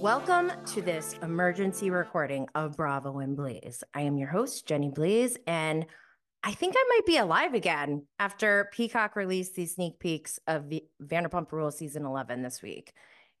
[0.00, 3.82] Welcome to this emergency recording of Bravo and Blaze.
[3.92, 5.86] I am your host, Jenny Blaze, and
[6.44, 10.70] I think I might be alive again after Peacock released these sneak peeks of
[11.02, 12.92] Vanderpump Rules season 11 this week.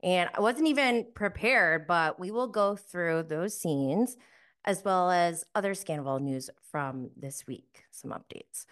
[0.02, 4.16] And I wasn't even prepared, but we will go through those scenes
[4.64, 8.66] as well as other Scandoval news from this week, some updates.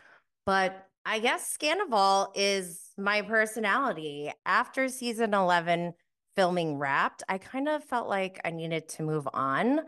[0.45, 4.33] But I guess Scandoval is my personality.
[4.45, 5.95] After season 11
[6.37, 9.81] filming wrapped, I kind of felt like I needed to move on.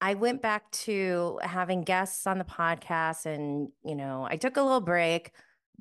[0.00, 4.62] I went back to having guests on the podcast and, you know, I took a
[4.62, 5.32] little break,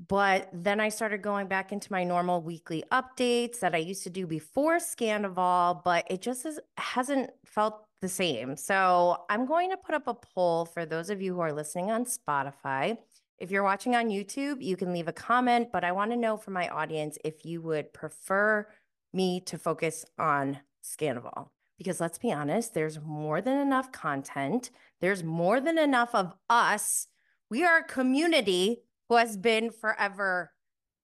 [0.07, 4.09] but then I started going back into my normal weekly updates that I used to
[4.09, 8.55] do before Scandoval, but it just is, hasn't felt the same.
[8.55, 11.91] So I'm going to put up a poll for those of you who are listening
[11.91, 12.97] on Spotify.
[13.37, 16.35] If you're watching on YouTube, you can leave a comment, but I want to know
[16.35, 18.67] from my audience if you would prefer
[19.13, 24.69] me to focus on Scandoval because let's be honest, there's more than enough content.
[24.99, 27.07] There's more than enough of us.
[27.49, 30.51] We are a community who has been forever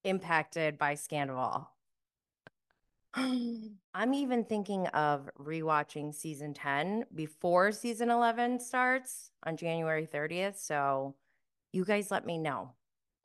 [0.04, 1.68] impacted by Scandoval.
[3.16, 10.58] I'm even thinking of rewatching season 10 before season 11 starts on January 30th.
[10.58, 11.16] So
[11.72, 12.74] you guys let me know.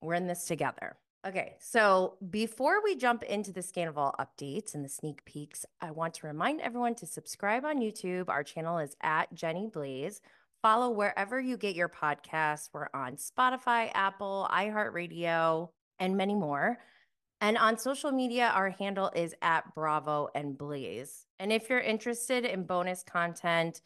[0.00, 0.96] We're in this together.
[1.26, 6.14] Okay, so before we jump into the Scandoval updates and the sneak peeks, I want
[6.14, 8.30] to remind everyone to subscribe on YouTube.
[8.30, 10.22] Our channel is at Jenny Blaze.
[10.62, 12.70] Follow wherever you get your podcasts.
[12.72, 15.68] We're on Spotify, Apple, iHeartRadio,
[15.98, 16.78] and many more.
[17.42, 21.26] And on social media, our handle is at Bravo and Blaze.
[21.38, 23.82] And if you're interested in bonus content,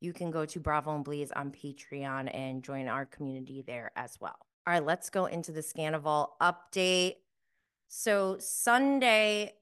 [0.00, 4.18] you can go to Bravo and Blaze on Patreon and join our community there as
[4.20, 4.45] well.
[4.66, 7.16] All right, let's go into the Scandoval update.
[7.86, 9.54] So Sunday,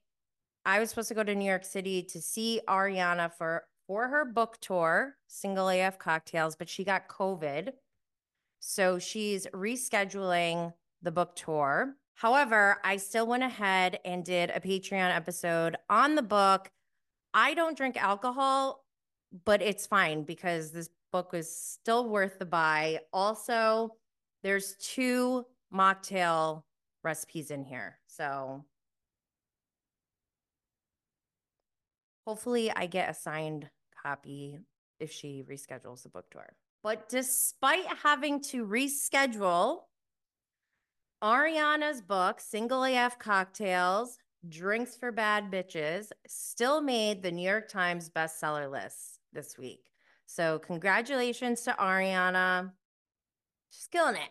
[0.64, 4.24] I was supposed to go to New York City to see Ariana for for her
[4.24, 7.72] book tour, Single AF Cocktails, but she got COVID.
[8.60, 10.72] So she's rescheduling
[11.02, 11.96] the book tour.
[12.14, 16.70] However, I still went ahead and did a Patreon episode on the book.
[17.34, 18.86] I don't drink alcohol,
[19.44, 23.00] but it's fine because this book is still worth the buy.
[23.12, 23.96] Also,
[24.44, 25.44] there's two
[25.74, 26.62] mocktail
[27.02, 27.98] recipes in here.
[28.06, 28.64] So
[32.26, 33.68] hopefully I get a signed
[34.00, 34.58] copy
[35.00, 36.54] if she reschedules the book tour.
[36.82, 39.78] But despite having to reschedule,
[41.22, 48.10] Ariana's book, Single AF Cocktails, Drinks for Bad Bitches, still made the New York Times
[48.10, 49.90] bestseller list this week.
[50.26, 52.72] So, congratulations to Ariana.
[53.70, 54.30] She's killing it.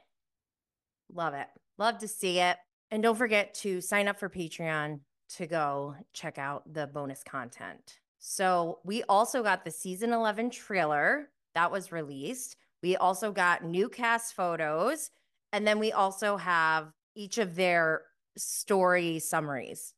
[1.11, 1.47] Love it.
[1.77, 2.57] Love to see it.
[2.91, 4.99] And don't forget to sign up for Patreon
[5.35, 7.99] to go check out the bonus content.
[8.19, 12.55] So, we also got the season 11 trailer that was released.
[12.81, 15.09] We also got new cast photos.
[15.51, 18.01] And then we also have each of their
[18.37, 19.93] story summaries.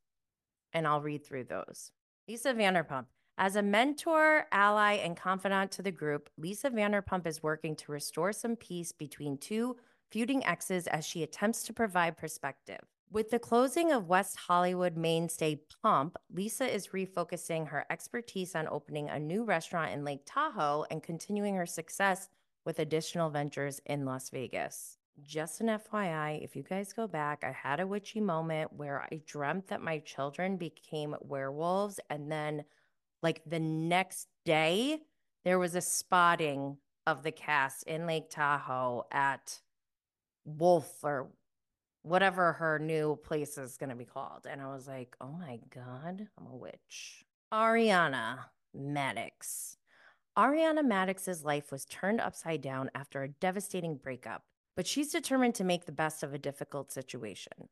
[0.74, 1.92] And I'll read through those.
[2.28, 3.06] Lisa Vanderpump.
[3.38, 8.32] As a mentor, ally, and confidant to the group, Lisa Vanderpump is working to restore
[8.32, 9.76] some peace between two
[10.10, 12.80] feuding exes as she attempts to provide perspective.
[13.12, 19.10] With the closing of West Hollywood mainstay Pump, Lisa is refocusing her expertise on opening
[19.10, 22.30] a new restaurant in Lake Tahoe and continuing her success
[22.64, 24.98] with additional ventures in Las Vegas.
[25.22, 29.22] Just an FYI, if you guys go back, I had a witchy moment where I
[29.26, 32.00] dreamt that my children became werewolves.
[32.10, 32.64] And then,
[33.22, 35.00] like the next day,
[35.44, 36.78] there was a spotting
[37.08, 39.60] of the cast in Lake Tahoe at
[40.46, 41.30] Wolf or
[42.02, 44.46] whatever her new place is going to be called.
[44.50, 47.26] And I was like, oh my God, I'm a witch.
[47.54, 48.38] Ariana
[48.78, 49.78] Madix.
[50.38, 54.44] Ariana Madix's life was turned upside down after a devastating breakup,
[54.76, 57.70] but she's determined to make the best of a difficult situation.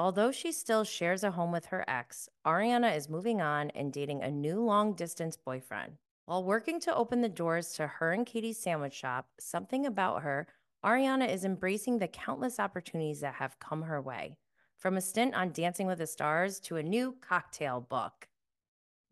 [0.00, 4.22] Although she still shares a home with her ex, Ariana is moving on and dating
[4.22, 5.98] a new long distance boyfriend.
[6.24, 10.46] While working to open the doors to her and Katie's sandwich shop, something about her
[10.82, 14.38] Ariana is embracing the countless opportunities that have come her way,
[14.78, 18.26] from a stint on Dancing with the Stars to a new cocktail book.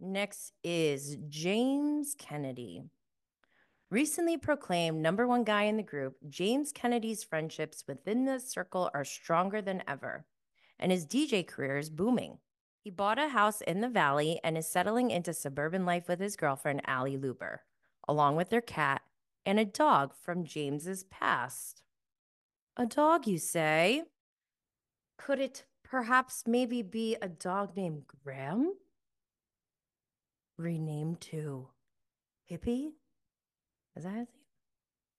[0.00, 2.84] Next is James Kennedy.
[3.90, 9.04] Recently proclaimed number one guy in the group, James Kennedy's friendships within the circle are
[9.04, 10.24] stronger than ever,
[10.78, 12.38] and his DJ career is booming.
[12.80, 16.36] He bought a house in the valley and is settling into suburban life with his
[16.36, 17.58] girlfriend, Ally Lewber,
[18.06, 19.02] along with their cat,
[19.44, 21.82] and a dog from James's past.
[22.76, 24.04] A dog, you say?
[25.16, 28.74] Could it perhaps maybe be a dog named Graham?
[30.56, 31.68] renamed to
[32.50, 32.92] Hippie.
[33.96, 34.44] Is that his name?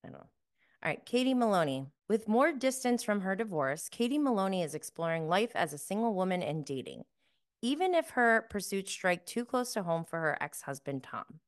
[0.03, 0.19] I don't know.
[0.19, 1.87] All right, Katie Maloney.
[2.09, 6.41] With more distance from her divorce, Katie Maloney is exploring life as a single woman
[6.41, 7.03] and dating,
[7.61, 11.39] even if her pursuits strike too close to home for her ex husband, Tom.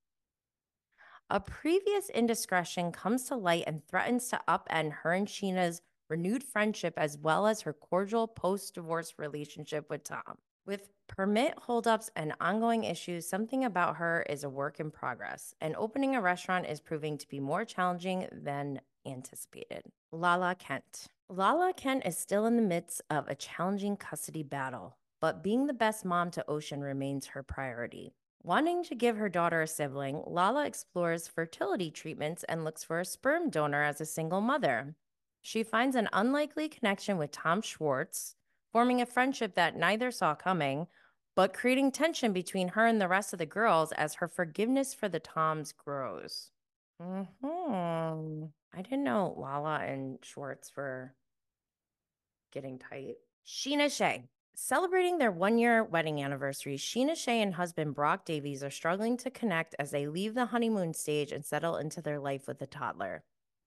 [1.32, 6.94] A previous indiscretion comes to light and threatens to upend her and Scheana's renewed friendship
[6.96, 10.38] as well as her cordial post divorce relationship with Tom.
[10.68, 15.76] With permit holdups and ongoing issues, something about her is a work in progress, and
[15.76, 19.84] opening a restaurant is proving to be more challenging than anticipated.
[20.12, 21.08] Lala Kent.
[21.30, 25.74] Lala Kent is still in the midst of a challenging custody battle, but being the
[25.74, 28.14] best mom to Ocean remains her priority.
[28.44, 33.06] Wanting to give her daughter a sibling, Lala explores fertility treatments and looks for a
[33.06, 34.96] sperm donor as a single mother.
[35.42, 38.36] She finds an unlikely connection with Tom Schwartz,
[38.72, 40.88] forming a friendship that neither saw coming,
[41.36, 45.08] but creating tension between her and the rest of the girls as her forgiveness for
[45.08, 46.52] the Toms grows.
[47.02, 48.46] Hmm.
[48.74, 51.14] I didn't know Lala and Schwartz were
[52.52, 53.16] getting tight.
[53.46, 54.26] Scheana Shay.
[54.54, 59.32] Celebrating their one year wedding anniversary, Scheana Shay and husband Brock Davies are struggling to
[59.32, 63.24] connect as they leave the honeymoon stage and settle into their life with a toddler.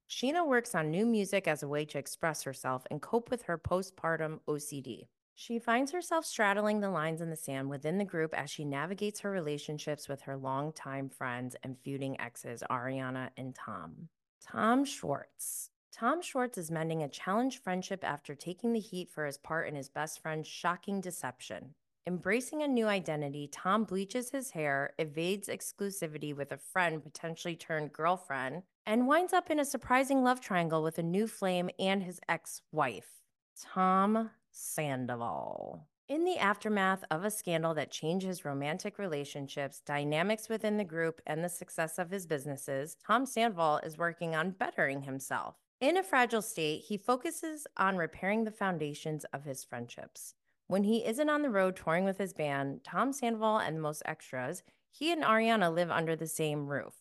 [0.09, 3.59] Scheana works on new music as a way to express herself and cope with her
[3.59, 5.09] postpartum OCD.
[5.37, 9.21] She finds herself straddling the lines in the sand within the group as she navigates
[9.21, 14.09] her relationships with her longtime friends and feuding exes, Ariana and Tom.
[14.41, 15.71] Tom Schwartz.
[15.91, 19.75] Tom Schwartz is mending a challenged friendship after taking the heat for his part in
[19.75, 21.75] his best friend's shocking deception.
[22.07, 27.93] Embracing a new identity, Tom bleaches his hair, evades exclusivity with a friend potentially turned
[27.93, 32.21] girlfriend, and winds up in a surprising love triangle with a new flame and his
[32.29, 33.23] ex wife,
[33.59, 35.89] Tom Sandoval.
[36.09, 41.21] In the aftermath of a scandal that changed his romantic relationships, dynamics within the group,
[41.27, 45.57] and the success of his businesses, Tom Sandoval is working on bettering himself.
[45.81, 50.35] In a fragile state, he focuses on repairing the foundations of his friendships.
[50.69, 54.03] When he isn't on the road touring with his band, Tom Sandoval and the most
[54.07, 56.95] extras, he and Ariana live under the same roof,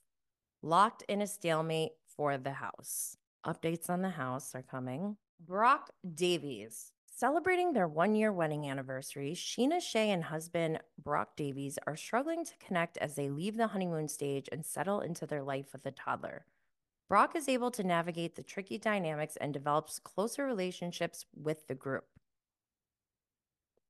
[0.61, 3.17] locked in a stalemate for the house.
[3.45, 5.17] Updates on the house are coming.
[5.39, 6.92] Brock Davies.
[7.15, 12.57] Celebrating their one year wedding anniversary, Scheana Shay and husband Brock Davies are struggling to
[12.57, 16.47] connect as they leave the honeymoon stage and settle into their life with a toddler.
[17.07, 22.05] Brock is able to navigate the tricky dynamics and develops closer relationships with the group.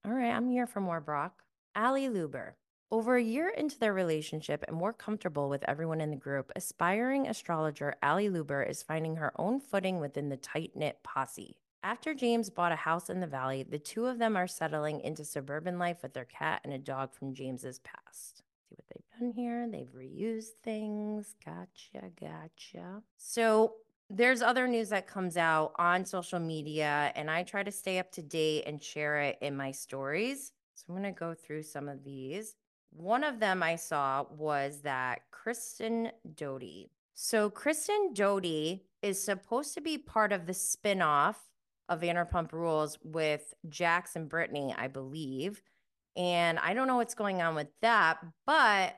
[0.06, 1.44] All right, I'm here for more Brock.
[1.76, 2.56] Ally Lewber.
[2.92, 7.28] Over a year into their relationship and more comfortable with everyone in the group, aspiring
[7.28, 11.56] astrologer Ally Lewber is finding her own footing within the tight knit posse.
[11.86, 15.26] After James bought a house in the valley, the two of them are settling into
[15.26, 18.42] suburban life with their cat and a dog from James's past.
[18.70, 19.68] See what they've done here?
[19.70, 21.36] They've reused things.
[21.44, 23.04] Gotcha, gotcha.
[23.18, 23.74] So
[24.10, 28.14] there's other news that comes out on social media, and I try to stay up
[28.14, 30.54] to date and share it in my stories.
[30.76, 32.56] So I'm going to go through some of these.
[32.92, 36.90] One of them I saw was that Kristen Doute.
[37.14, 41.36] So Kristen Doute is supposed to be part of the spinoff
[41.94, 45.62] of Vanderpump Rules with Jax and Brittany, I believe.
[46.16, 48.96] And I don't know what's going on with that, but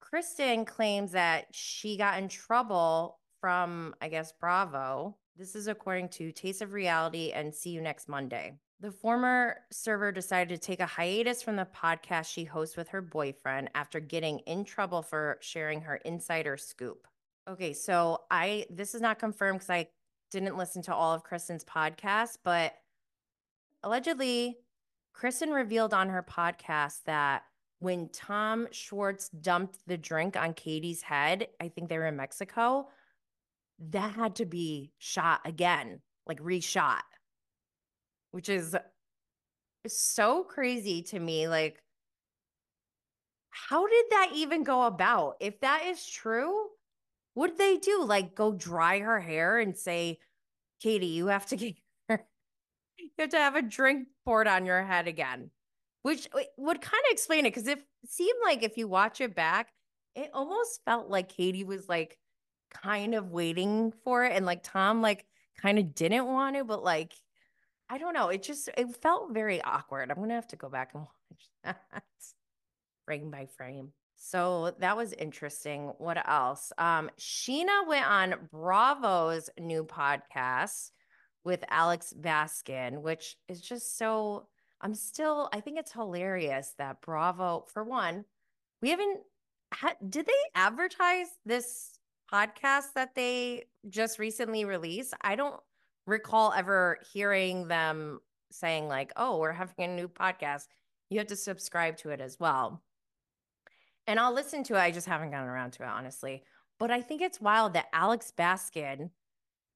[0.00, 5.16] Kristen claims that she got in trouble from, I guess, Bravo.
[5.36, 8.54] This is according to Taste of Reality and See You Next Monday.
[8.80, 13.00] The former server decided to take a hiatus from the podcast she hosts with her
[13.00, 17.06] boyfriend after getting in trouble for sharing her insider scoop.
[17.48, 19.88] Okay, so I this is not confirmed because I
[20.32, 22.74] didn't listen to all of Kristen's podcast, but
[23.82, 24.56] allegedly,
[25.12, 27.42] Kristen revealed on her podcast that
[27.78, 32.88] when Tom Schwartz dumped the drink on Katie's head, I think they were in Mexico,
[33.90, 37.02] that had to be shot again, like reshot,
[38.30, 38.76] which is
[39.86, 41.48] so crazy to me.
[41.48, 41.82] Like,
[43.50, 45.36] how did that even go about?
[45.40, 46.68] If that is true,
[47.34, 48.04] what did they do?
[48.04, 50.18] Like, go dry her hair and say,
[50.80, 51.76] Katie, you have to get
[52.08, 52.18] you
[53.18, 55.50] have to have a drink poured on your head again,
[56.02, 59.34] which eh, would kind of explain it because it seemed like if you watch it
[59.34, 59.72] back,
[60.14, 62.18] it almost felt like Katie was like
[62.70, 65.26] kind of waiting for it and like Tom like
[65.60, 67.12] kind of didn't want to, but like
[67.88, 68.28] I don't know.
[68.28, 70.10] It just it felt very awkward.
[70.10, 72.04] I'm gonna have to go back and watch that
[73.04, 73.92] frame by frame.
[74.24, 75.92] So that was interesting.
[75.98, 76.72] What else?
[76.78, 80.92] Um, Scheana went on Bravo's new podcast
[81.42, 84.46] with Alex Baskin, which is just so
[84.80, 88.24] I'm still, I think it's hilarious that Bravo, for one,
[88.80, 89.22] we haven't
[89.74, 91.98] ha- did they advertise this
[92.32, 95.14] podcast that they just recently released?
[95.20, 95.60] I don't
[96.06, 98.20] recall ever hearing them
[98.52, 100.68] saying like, "Oh, we're having a new podcast.
[101.10, 102.84] You have to subscribe to it as well."
[104.06, 104.80] And I'll listen to it.
[104.80, 106.42] I just haven't gotten around to it, honestly.
[106.78, 109.10] But I think it's wild that Alex Baskin,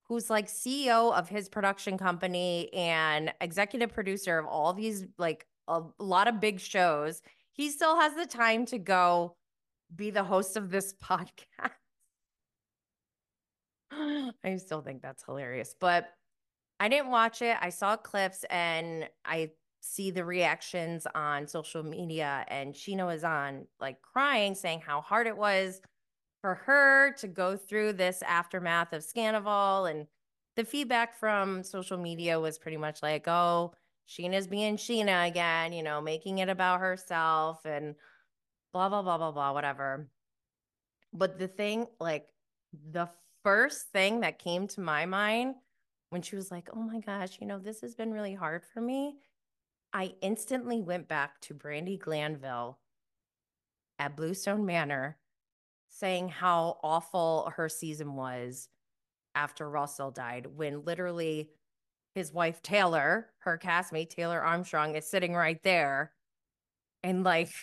[0.09, 5.83] who's like CEO of his production company and executive producer of all these like a
[5.99, 9.37] lot of big shows, he still has the time to go
[9.95, 11.71] be the host of this podcast.
[13.93, 15.75] I still think that's hilarious.
[15.79, 16.09] But
[16.79, 17.57] I didn't watch it.
[17.61, 19.51] I saw clips and I
[19.87, 25.27] see the reactions on social media and Scheana was on like crying saying how hard
[25.27, 25.81] it was
[26.41, 30.07] for her to go through this aftermath of Scandoval and
[30.57, 33.75] the feedback from social media was pretty much like, "Oh,
[34.09, 37.95] Scheana's being Scheana again, you know, making it about herself and
[38.73, 40.09] blah blah blah blah blah whatever."
[41.13, 42.29] But the thing like
[42.93, 43.09] the
[43.43, 45.57] first thing that came to my mind
[46.11, 48.81] when she was like, "Oh my gosh, you know, this has been really hard for
[48.81, 49.17] me."
[49.97, 52.79] I instantly went back to Brandi Glanville
[53.99, 55.17] at Bluestone Manor
[55.89, 58.69] saying how awful her season was
[59.35, 61.49] after Russell died when literally
[62.15, 66.13] his wife Taylor, her castmate Taylor Armstrong is sitting right there
[67.03, 67.55] and like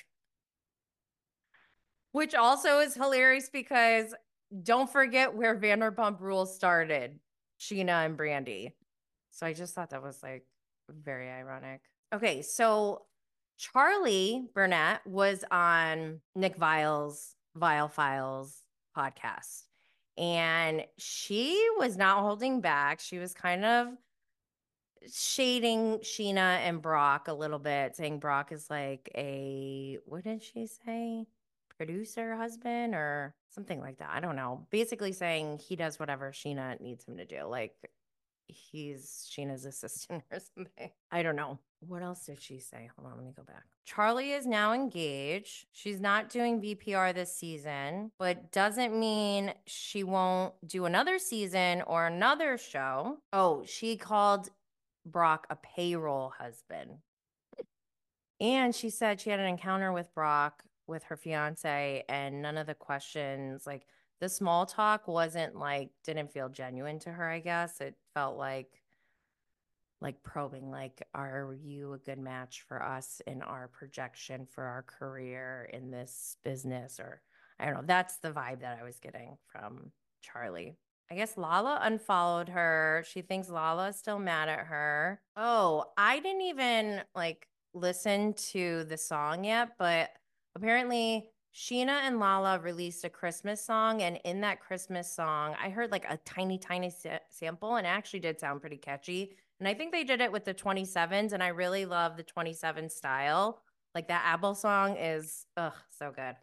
[2.13, 4.15] which also is hilarious because
[4.63, 7.19] don't forget where Vanderpump Rules started,
[7.59, 8.71] Scheana and Brandi.
[9.29, 10.47] So I just thought that was like
[10.89, 11.81] very ironic.
[12.13, 13.01] Okay, so
[13.59, 18.61] Charli Burnett was on Nick Viall's Viall Files
[18.95, 19.63] podcast,
[20.15, 22.99] and she was not holding back.
[22.99, 23.87] She was kind of
[25.11, 30.67] shading Scheana and Brock a little bit, saying Brock is like a what did she
[30.67, 31.25] say?
[31.77, 34.11] Producer husband or something like that.
[34.13, 34.67] I don't know.
[34.69, 37.45] Basically saying he does whatever Scheana needs him to do.
[37.45, 37.73] Like
[38.47, 40.91] he's Scheana's assistant or something.
[41.11, 41.59] I don't know.
[41.79, 42.89] What else did she say?
[42.95, 43.63] Hold on, let me go back.
[43.87, 45.65] Charli is now engaged.
[45.73, 52.07] She's not doing VPR this season, but doesn't mean she won't do another season or
[52.07, 53.17] another show.
[53.33, 54.49] Oh, she called
[55.05, 56.99] Brock a payroll husband.
[58.39, 62.67] And she said she had an encounter with Brock with her fiance, and none of
[62.67, 63.85] the questions, like
[64.23, 67.81] the small talk, wasn't like, didn't feel genuine to her, I guess.
[67.81, 68.81] It felt like,
[69.99, 74.83] like probing, like, are you a good match for us in our projection for our
[74.83, 77.01] career in this business?
[77.01, 77.21] Or
[77.59, 77.83] I don't know.
[77.85, 79.91] That's the vibe that I was getting from
[80.25, 80.77] Charli.
[81.11, 83.03] I guess Lala unfollowed her.
[83.05, 85.19] She thinks Lala's still mad at her.
[85.35, 90.11] Oh, I didn't even like listen to the song yet, but
[90.55, 94.01] apparently Scheana and Lala released a Christmas song.
[94.01, 97.89] And in that Christmas song, I heard like a tiny, tiny sa- sample and it
[97.89, 99.35] actually did sound pretty catchy.
[99.59, 101.31] And I think they did it with the 27s.
[101.31, 103.61] And I really love the 27 style.
[103.93, 106.35] Like that Apple song is, ugh, so good.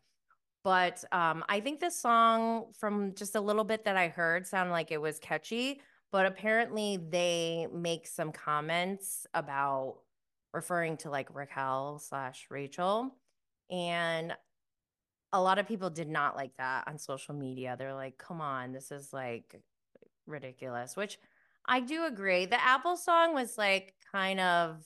[0.63, 4.73] But um, I think this song, from just a little bit that I heard, sounded
[4.73, 5.81] like it was catchy.
[6.13, 9.99] But apparently, they make some comments about
[10.53, 13.15] referring to like Raquel slash Rachel.
[13.71, 14.35] And
[15.33, 17.77] a lot of people did not like that on social media.
[17.79, 19.61] They're like, come on, this is like
[20.27, 21.19] ridiculous, which
[21.67, 22.47] I do agree.
[22.47, 24.85] The Apple song was like kind of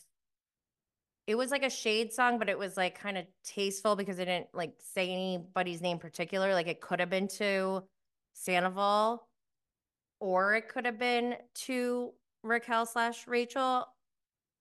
[1.27, 4.27] it was like a shade song, but it was like kind of tasteful because it
[4.27, 6.53] didn't like say anybody's name particular.
[6.53, 7.85] Like it could have been to
[8.35, 9.27] Sandoval
[10.21, 13.87] or it could have been to Raquel slash Rachel.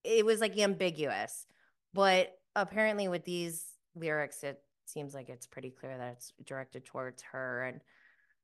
[0.06, 1.46] It was like ambiguous.
[1.94, 4.62] But apparently with these lyrics, it
[4.94, 7.64] seems like it's pretty clear that it's directed towards her.
[7.64, 7.82] And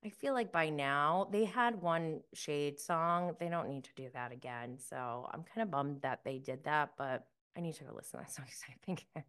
[0.04, 3.36] I feel like by now they had one shade song.
[3.40, 4.78] They don't need to do that again.
[4.78, 7.28] So I'm kind of bummed that they did that, but
[7.58, 9.24] I need to go listen to that song because I think it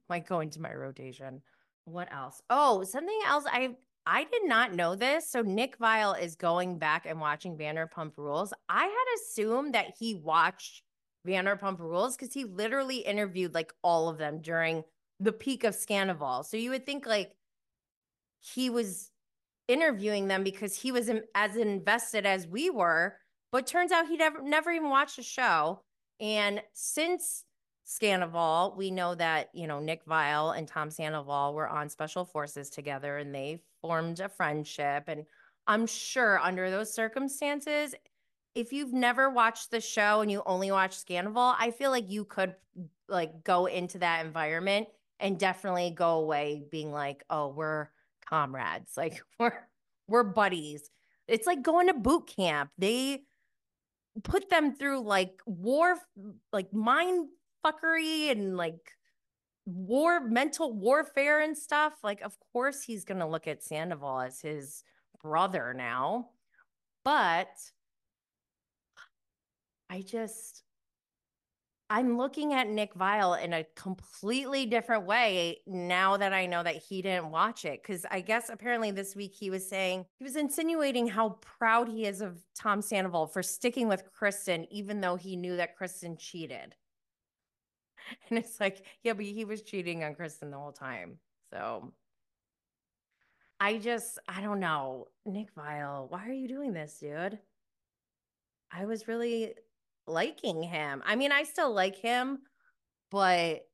[0.08, 1.42] might go into my rotation.
[1.84, 2.42] What else?
[2.50, 3.44] Oh, something else.
[3.50, 3.76] I
[4.08, 5.28] I did not know this.
[5.28, 8.52] So Nick Viall is going back and watching Vanderpump Rules.
[8.68, 10.82] I had assumed that he watched
[11.26, 14.84] Vanderpump Rules because he literally interviewed like all of them during
[15.20, 16.44] the peak of Scandoval.
[16.44, 17.32] So you would think like
[18.40, 19.10] he was
[19.68, 23.16] interviewing them because he was as invested as we were,
[23.50, 25.80] but turns out he never never even watched the show.
[26.20, 27.44] And since
[27.86, 32.68] Scandoval, we know that, you know, Nick Viall and Tom Sandoval were on special forces
[32.70, 35.04] together and they formed a friendship.
[35.06, 35.24] And
[35.66, 37.94] I'm sure under those circumstances,
[38.54, 42.24] if you've never watched the show and you only watch Scandoval, I feel like you
[42.24, 42.54] could
[43.08, 44.88] like go into that environment
[45.20, 47.88] and definitely go away being like, oh, we're
[48.28, 48.92] comrades.
[48.96, 49.52] Like we're
[50.08, 50.90] we're buddies.
[51.28, 52.70] It's like going to boot camp.
[52.78, 53.22] They
[54.22, 55.96] put them through like war
[56.52, 57.28] like mind
[57.64, 58.92] fuckery and like
[59.66, 61.94] war mental warfare and stuff.
[62.02, 64.84] Like, of course he's gonna look at Sandoval as his
[65.20, 66.30] brother now.
[67.04, 67.48] But
[69.90, 70.62] I just
[71.88, 76.82] I'm looking at Nick Viall in a completely different way now that I know that
[76.82, 77.82] he didn't watch it.
[77.84, 82.04] Cause I guess apparently this week he was saying, he was insinuating how proud he
[82.04, 86.74] is of Tom Sandoval for sticking with Kristen, even though he knew that Kristen cheated.
[88.30, 91.18] And it's like, yeah, but he was cheating on Kristen the whole time.
[91.52, 91.92] So
[93.58, 95.08] I just, I don't know.
[95.24, 97.40] Nick Viall, why are you doing this, dude?
[98.70, 99.54] I was really
[100.06, 101.02] liking him.
[101.04, 102.38] I mean, I still like him,
[103.10, 103.66] but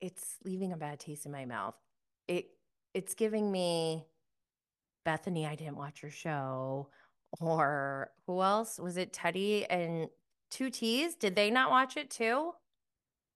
[0.00, 1.74] it's leaving a bad taste in my mouth.
[2.28, 2.46] It
[2.94, 4.06] it's giving me
[5.04, 6.88] Bethany, I didn't watch your show.
[7.40, 8.78] Or who else?
[8.78, 10.08] Was it Teddi and
[10.50, 11.14] Two T's?
[11.14, 12.52] Did they not watch it too?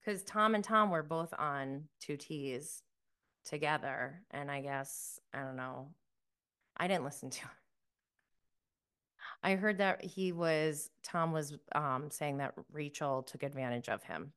[0.01, 2.83] Because Tom and Tom were both on Two T's
[3.45, 4.23] together.
[4.31, 5.95] And I guess, I don't know.
[6.77, 7.41] I didn't listen to.
[9.43, 14.33] I heard that he was Tom was um, saying that Rachel took advantage of him,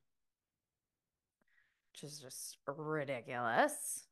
[1.92, 4.06] which is just ridiculous.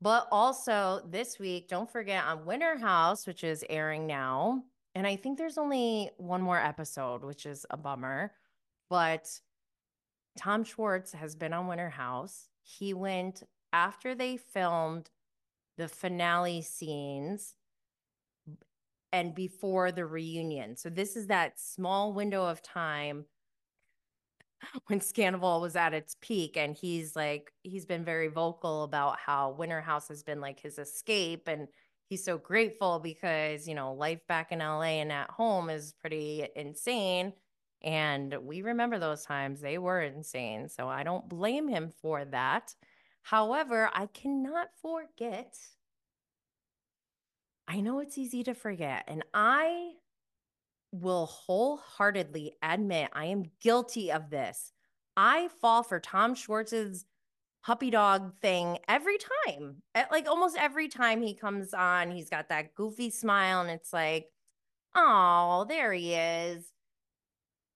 [0.00, 5.16] But also this week, don't forget on Winter House, which is airing now, and I
[5.16, 8.32] think there's only one more episode, which is a bummer.
[8.90, 9.28] But
[10.36, 12.48] Tom Schwartz has been on Winter House.
[12.62, 13.42] He went
[13.72, 15.10] after they filmed
[15.78, 17.54] the finale scenes
[19.14, 20.76] and before the reunion.
[20.76, 23.26] So this is that small window of time
[24.88, 29.52] when Scandoval was at its peak and he's like he's been very vocal about how
[29.52, 31.68] Winter House has been like his escape and
[32.08, 36.48] he's so grateful because, you know, life back in LA and at home is pretty
[36.56, 37.32] insane
[37.82, 40.68] and we remember those times they were insane.
[40.68, 42.74] So I don't blame him for that.
[43.22, 45.54] However, I cannot forget
[47.66, 49.04] I know it's easy to forget.
[49.08, 49.92] And I
[50.92, 54.72] will wholeheartedly admit I am guilty of this.
[55.16, 57.04] I fall for Tom Schwartz's
[57.64, 59.16] puppy dog thing every
[59.48, 59.82] time.
[60.10, 64.28] Like almost every time he comes on, he's got that goofy smile and it's like,
[64.94, 66.70] oh, there he is.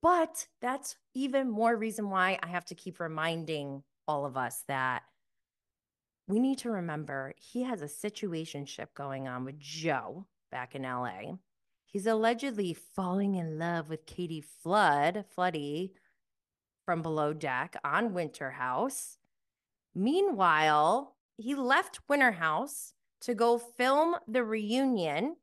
[0.03, 5.03] But that's even more reason why I have to keep reminding all of us that
[6.29, 11.37] we need to remember he has a situationship going on with Joe back in LA.
[11.87, 15.93] He's allegedly falling in love with Katie Flood, Floody
[16.85, 19.17] from Below Deck on Winter House.
[19.95, 25.37] Meanwhile, he left Winter House to go film the reunion.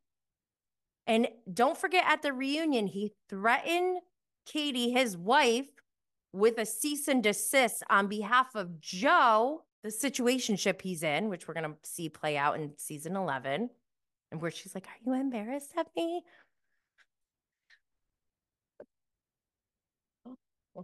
[1.07, 4.01] And don't forget at the reunion, he threatened
[4.45, 5.69] Katie, his wife,
[6.31, 11.53] with a cease and desist on behalf of Joe the situationship he's in, which we're
[11.53, 13.69] to see play out in season 11,
[14.31, 16.23] and where she's like, Are you embarrassed of me?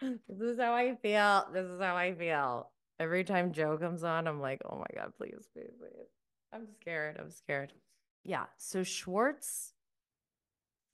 [0.00, 1.48] this is how I feel.
[1.52, 2.70] This is how I feel.
[3.00, 6.06] Every time Joe comes on, I'm like, oh my God, please, please, please.
[6.52, 7.18] I'm scared.
[7.18, 7.72] I'm scared.
[8.22, 8.44] Yeah.
[8.56, 9.72] So Schwartz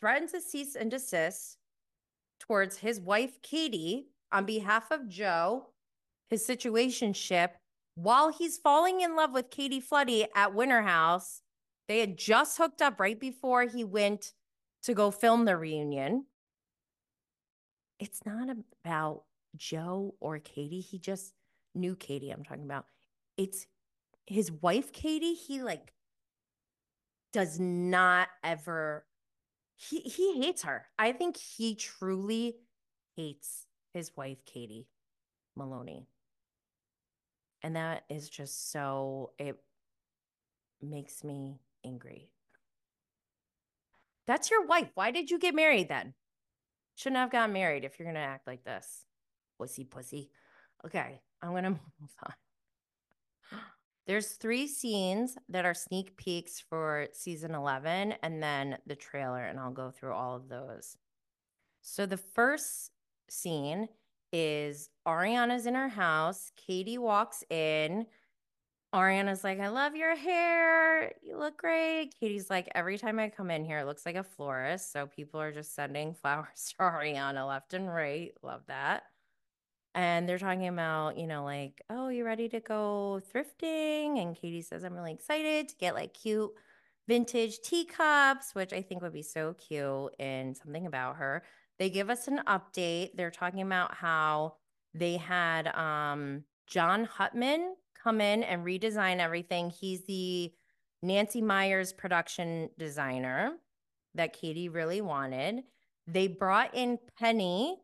[0.00, 1.58] threatens to cease and desist
[2.40, 5.66] towards his wife, Katie, on behalf of Joe
[6.30, 7.50] his situationship
[7.94, 11.42] while he's falling in love with Katie Floody at Winter House.
[11.88, 14.32] They had just hooked up right before he went
[14.82, 16.26] to go film the reunion.
[17.98, 18.48] It's not
[18.84, 19.22] about
[19.56, 20.80] Joe or Katie.
[20.80, 21.32] He just
[21.74, 22.86] knew Katie, I'm talking about.
[23.36, 23.66] It's
[24.26, 25.34] his wife, Katie.
[25.34, 25.92] He like
[27.32, 29.06] does not ever,
[29.76, 30.86] he, he hates her.
[30.98, 32.56] I think he truly
[33.16, 34.88] hates his wife, Katie
[35.56, 36.06] Maloney.
[37.66, 39.56] And that is just so, it
[40.80, 42.30] makes me angry.
[44.28, 44.90] That's your wife.
[44.94, 46.14] Why did you get married then?
[46.94, 49.04] Shouldn't have gotten married if you're going to act like this.
[49.58, 50.30] Pussy, pussy.
[50.84, 51.80] Okay, I'm going to move
[52.24, 52.34] on.
[54.06, 59.58] There's three scenes that are sneak peeks for season 11 and then the trailer, and
[59.58, 60.96] I'll go through all of those.
[61.82, 62.92] So the first
[63.28, 63.88] scene
[64.32, 66.50] is Ariana's in her house.
[66.56, 68.06] Katie walks in.
[68.94, 71.12] Ariana's like, I love your hair.
[71.22, 72.12] You look great.
[72.18, 74.92] Katie's like, every time I come in here, it looks like a florist.
[74.92, 78.32] So people are just sending flowers to Ariana left and right.
[78.42, 79.04] Love that.
[79.94, 84.20] and they're talking about, you know, like, oh, you ready to go thrifting?
[84.20, 86.50] And Katie says, I'm really excited to get like cute
[87.08, 91.42] vintage teacups, which I think would be so cute and something about her.
[91.78, 93.10] They give us an update.
[93.14, 94.54] They're talking about how
[94.94, 99.70] they had um, Jon Hutman come in and redesign everything.
[99.70, 100.52] He's the
[101.02, 103.52] Nancy Meyers production designer
[104.14, 105.62] that Katie really wanted.
[106.06, 107.76] They brought in Penny,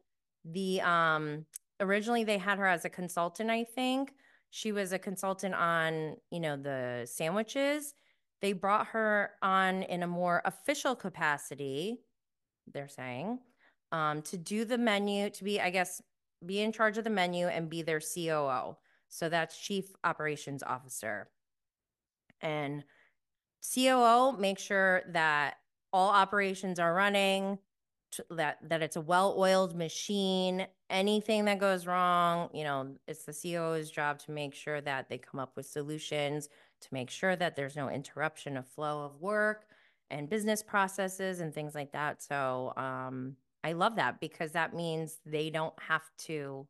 [0.44, 1.46] the um
[1.80, 4.12] originally they had her as a consultant, I think.
[4.50, 7.94] She was a consultant on, you know, the sandwiches.
[8.40, 12.00] They brought her on in a more official capacity,
[12.72, 13.38] they're saying,
[13.92, 16.02] um, to do the menu, to be, I guess,
[16.44, 18.76] be in charge of the menu and be their COO.
[19.08, 21.28] So that's Chief Operations Officer.
[22.40, 22.84] And
[23.74, 25.58] COO, make sure that
[25.92, 27.58] all operations are running,
[28.30, 30.66] that that it's a well-oiled machine.
[30.90, 35.18] Anything that goes wrong, you know, it's the COO's job to make sure that they
[35.18, 36.48] come up with solutions
[36.82, 39.64] to make sure that there's no interruption of flow of work
[40.10, 42.22] and business processes and things like that.
[42.22, 46.66] So um, I love that because that means they don't have to.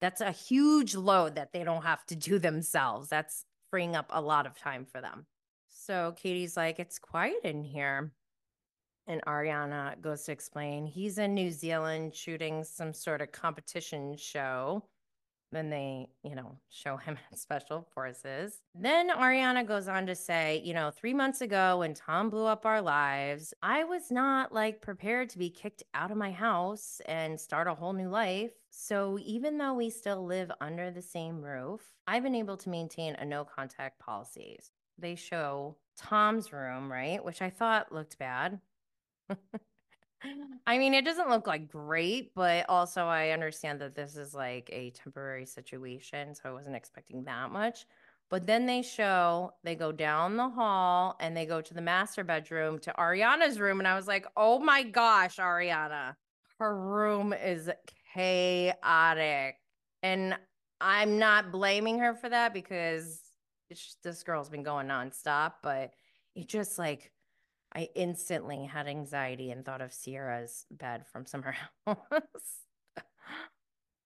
[0.00, 3.08] That's a huge load that they don't have to do themselves.
[3.08, 5.26] That's freeing up a lot of time for them.
[5.68, 8.12] So Katie's like, it's quiet in here.
[9.06, 14.84] And Ariana goes to explain he's in New Zealand shooting some sort of competition show.
[15.52, 18.60] Then they, you know, show him at Special Forces.
[18.74, 22.64] Then Ariana goes on to say, you know, three months ago when Tom blew up
[22.64, 27.40] our lives, I was not like prepared to be kicked out of my house and
[27.40, 28.52] start a whole new life.
[28.70, 33.14] So even though we still live under the same roof, I've been able to maintain
[33.16, 34.58] a no contact policy.
[34.98, 37.24] They show Tom's room, right?
[37.24, 38.60] Which I thought looked bad.
[40.66, 44.68] I mean, it doesn't look like great, but also I understand that this is like
[44.72, 46.34] a temporary situation.
[46.34, 47.86] So I wasn't expecting that much.
[48.28, 52.22] But then they show, they go down the hall and they go to the master
[52.22, 53.80] bedroom to Ariana's room.
[53.80, 56.14] And I was like, oh my gosh, Ariana,
[56.58, 57.70] her room is
[58.14, 59.56] chaotic.
[60.02, 60.36] And
[60.80, 63.20] I'm not blaming her for that because
[64.02, 65.92] this girl's been going nonstop, but
[66.36, 67.10] it just like,
[67.74, 71.56] I instantly had anxiety and thought of Sierra's bed from somewhere
[71.86, 72.64] else.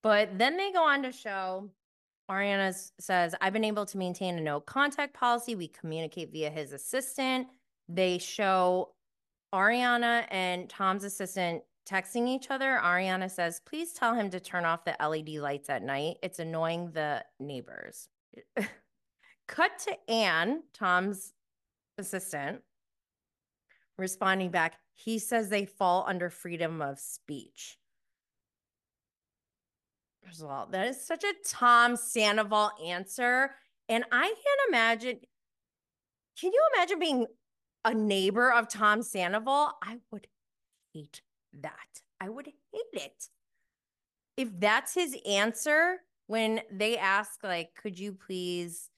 [0.03, 1.71] but then they go on to show
[2.31, 5.55] Ariana says, I've been able to maintain a no contact policy.
[5.55, 7.49] We communicate via his assistant.
[7.89, 8.95] They show
[9.55, 12.81] Ariana and Tom's assistant texting each other.
[12.83, 16.17] Ariana says, Please tell him to turn off the LED lights at night.
[16.23, 18.09] It's annoying the neighbors.
[19.47, 21.35] Cut to Anne, Tom's
[21.99, 22.63] assistant,
[23.99, 27.79] responding back, he says they fall under freedom of speech.
[30.25, 33.51] First of all, that is such a Tom Sandoval answer.
[33.89, 35.21] And I can't imagine.
[36.41, 37.27] Can you imagine being
[37.85, 39.73] a neighbor of Tom Sandoval?
[39.83, 40.27] I would
[40.95, 41.21] hate
[41.53, 42.01] that.
[42.21, 43.29] I would hate it.
[44.37, 48.89] If that's his answer when they ask, like, could you please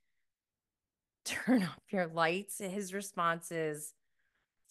[1.24, 2.58] turn off your lights?
[2.58, 3.92] His response is,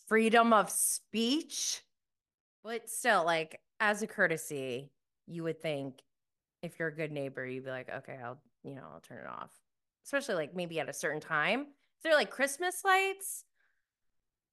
[0.08, 1.82] freedom of speech.
[2.64, 4.92] But still, like, as a courtesy,
[5.28, 6.02] you would think
[6.62, 9.28] if you're a good neighbor, you'd be like, okay, I'll, you know, I'll turn it
[9.28, 9.52] off.
[10.04, 11.62] Especially like maybe at a certain time.
[11.62, 13.46] If they're like Christmas lights,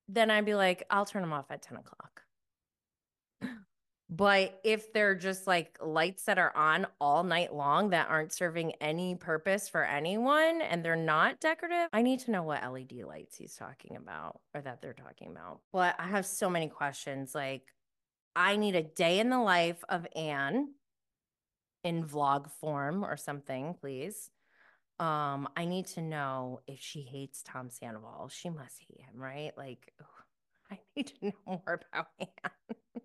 [0.08, 2.22] then I'd be like, I'll turn them off at 10 o'clock.
[4.14, 8.72] But if they're just like lights that are on all night long that aren't serving
[8.72, 13.38] any purpose for anyone and they're not decorative, I need to know what LED lights
[13.38, 15.60] he's talking about or that they're talking about.
[15.72, 17.34] But I have so many questions.
[17.34, 17.62] Like,
[18.36, 20.74] I need a day in the life of Anne
[21.82, 24.28] in vlog form or something, please.
[24.98, 28.28] Um, I need to know if she hates Tom Sandoval.
[28.28, 29.52] She must hate him, right?
[29.56, 29.90] Like,
[30.70, 33.01] I need to know more about Anne.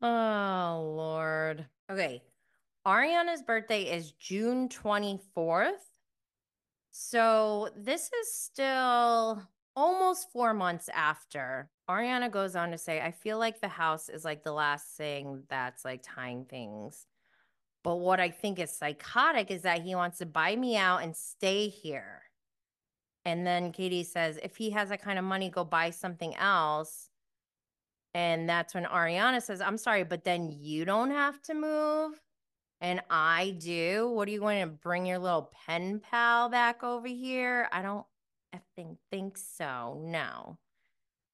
[0.00, 1.66] Oh, Lord.
[1.90, 2.22] Okay.
[2.86, 5.72] Ariana's birthday is June 24th.
[6.90, 9.42] So this is still
[9.76, 11.68] almost four months after.
[11.88, 15.42] Ariana goes on to say, I feel like the house is like the last thing
[15.48, 17.06] that's like tying things.
[17.84, 21.16] But what I think is psychotic is that he wants to buy me out and
[21.16, 22.22] stay here.
[23.24, 27.07] And then Katie says, if he has that kind of money, go buy something else.
[28.18, 32.20] And that's when Ariana says, I'm sorry, but then you don't have to move.
[32.80, 34.10] And I do.
[34.12, 37.68] What are you going to bring your little pen pal back over here?
[37.70, 38.04] I don't
[38.52, 40.00] I think think so.
[40.02, 40.58] No.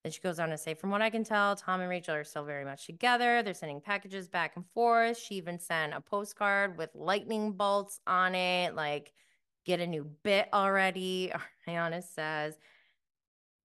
[0.03, 2.23] Then she goes on to say, from what I can tell, Tom and Rachel are
[2.23, 3.43] still very much together.
[3.43, 5.17] They're sending packages back and forth.
[5.17, 9.15] She even sent a postcard with lightning bolts on it, like,
[9.65, 11.33] get a new bit already.
[11.67, 12.59] Ariana says,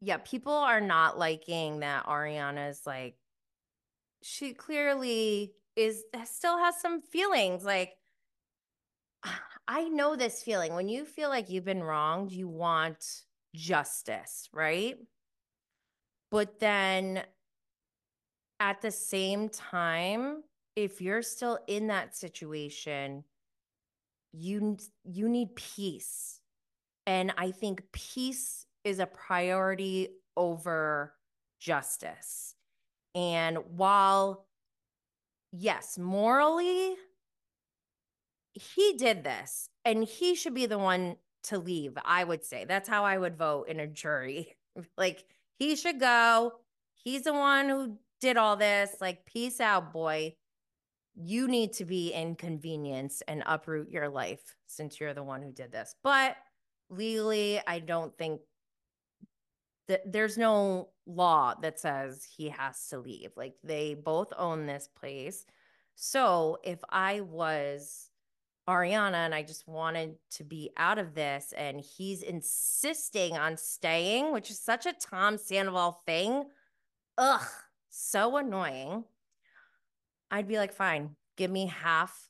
[0.01, 3.15] yeah, people are not liking that Ariana's like,
[4.21, 7.63] she clearly is still has some feelings.
[7.63, 7.93] Like,
[9.67, 13.23] I know this feeling when you feel like you've been wronged, you want
[13.55, 14.97] justice, right?
[16.31, 17.23] But then
[18.59, 20.43] at the same time,
[20.75, 23.23] if you're still in that situation,
[24.31, 26.39] you you need peace.
[27.05, 31.13] And I think peace is a priority over
[31.59, 32.55] justice.
[33.15, 34.45] And while
[35.51, 36.95] yes, morally
[38.53, 42.65] he did this and he should be the one to leave, I would say.
[42.65, 44.55] That's how I would vote in a jury.
[44.97, 45.25] like
[45.57, 46.53] he should go.
[46.93, 48.95] He's the one who did all this.
[48.99, 50.35] Like, peace out, boy.
[51.15, 55.71] You need to be inconvenienced and uproot your life since you're the one who did
[55.71, 55.95] this.
[56.03, 56.37] But
[56.89, 58.41] legally, I don't think
[60.05, 63.31] there's no law that says he has to leave.
[63.35, 65.45] Like, they both own this place.
[65.95, 68.09] So if I was
[68.69, 71.53] Ariana and I just wanted to be out of this.
[71.57, 76.45] And he's insisting on staying, which is such a Tom Sandoval thing.
[77.17, 77.47] Ugh,
[77.89, 79.05] so annoying.
[80.29, 82.29] I'd be like, fine, give me half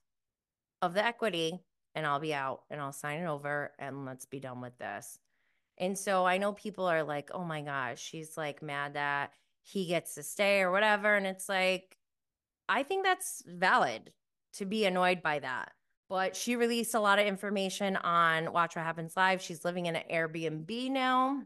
[0.82, 1.60] of the equity
[1.93, 5.19] and I'll be out and I'll sign it over and let's be done with this.
[5.79, 9.31] And so I know people are like, oh my gosh, she's like mad that
[9.63, 11.15] he gets to stay or whatever.
[11.15, 11.97] And it's like,
[12.67, 14.11] I think that's valid
[14.53, 15.71] to be annoyed by that
[16.09, 19.41] but she released a lot of information on Watch What Happens Live.
[19.41, 21.43] She's living in an Airbnb now,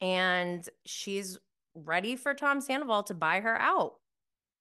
[0.00, 1.38] and she's
[1.74, 3.96] ready for Tom Sandoval to buy her out.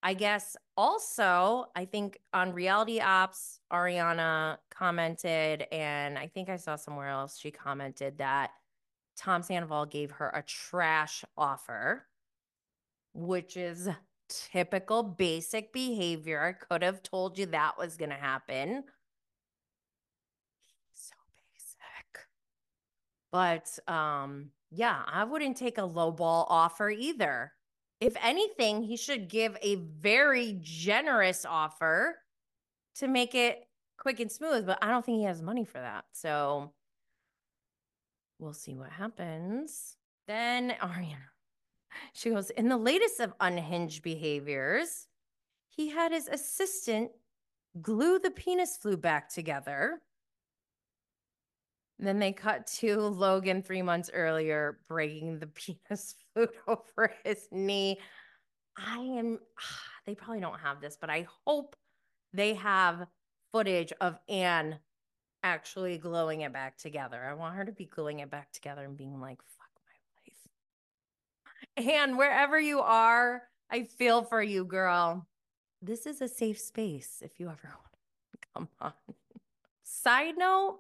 [0.04, 6.76] I guess also, I think on Reality Ops, Ariana commented, and I think I saw
[6.76, 8.52] somewhere else she commented that
[9.20, 12.06] Tom Sandoval gave her a trash offer,
[13.14, 13.90] which is
[14.30, 16.42] typical basic behavior.
[16.42, 18.86] I could have told you that was going to happen.
[20.94, 21.16] So
[21.54, 22.28] basic.
[23.32, 27.52] But um yeah, I wouldn't take a low ball offer either.
[28.00, 32.20] If anything, he should give a very generous offer
[32.98, 36.06] to make it quick and smooth, but I don't think he has money for that.
[36.14, 36.72] So
[38.40, 39.96] we'll see what happens.
[40.28, 41.30] Then Ariana
[42.14, 45.08] she goes, in the latest of unhinged behaviors,
[45.70, 47.12] he had his assistant
[47.82, 50.02] glue the penis flute back together.
[52.00, 55.48] Then they cut to Logan three months earlier breaking the
[55.88, 58.00] penis flute over his knee.
[58.78, 59.40] I am,
[60.06, 61.76] they probably don't have this, but I hope
[62.34, 63.08] they have
[63.52, 64.80] footage of Anne
[65.44, 67.24] actually gluing it back together.
[67.24, 69.70] I want her to be gluing it back together and being like, fuck
[71.78, 71.90] my life.
[71.90, 75.28] and wherever you are, I feel for you, girl.
[75.82, 77.94] This is a safe space if you ever want
[78.34, 78.94] to come on.
[79.84, 80.80] Side note,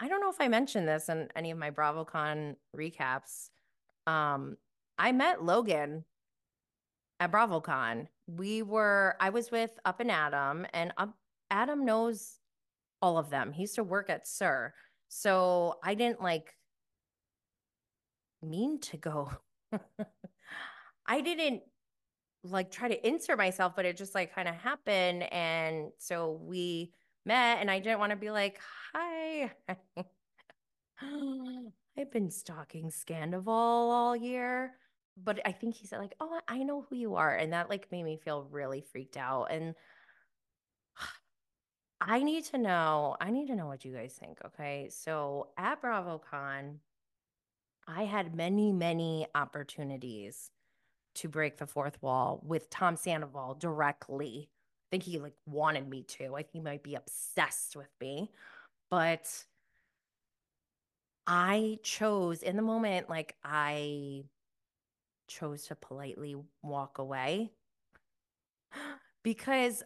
[0.00, 3.50] I don't know if I mentioned this in any of my BravoCon recaps.
[4.06, 4.56] Um,
[4.98, 6.04] I met Logan
[7.20, 8.08] at BravoCon.
[8.26, 11.16] We were, I was with Up and Adam, and Up,
[11.50, 12.38] Adam knows
[13.04, 13.52] all of them.
[13.52, 14.72] He used to work at SUR.
[15.08, 16.56] So I didn't like
[18.42, 19.30] mean to go
[21.06, 21.62] I didn't
[22.42, 25.24] like try to insert myself, but it just like kind of happened.
[25.32, 26.92] And so we
[27.26, 28.58] met, and I didn't want to be like,
[28.94, 29.52] hi.
[31.98, 34.72] I've been stalking Scandoval all year.
[35.22, 37.36] But I think he said, like, oh, I know who you are.
[37.36, 39.44] And that like made me feel really freaked out.
[39.50, 39.74] And
[42.06, 44.38] I need to know, I need to know what you guys think.
[44.44, 44.88] Okay.
[44.90, 46.76] So at BravoCon,
[47.88, 50.50] I had many, many opportunities
[51.16, 54.50] to break the fourth wall with Tom Sandoval directly.
[54.50, 56.34] I think he like wanted me to.
[56.34, 58.30] I think he might be obsessed with me.
[58.90, 59.26] But
[61.26, 64.24] I chose in the moment, like I
[65.26, 67.50] chose to politely walk away
[69.22, 69.82] because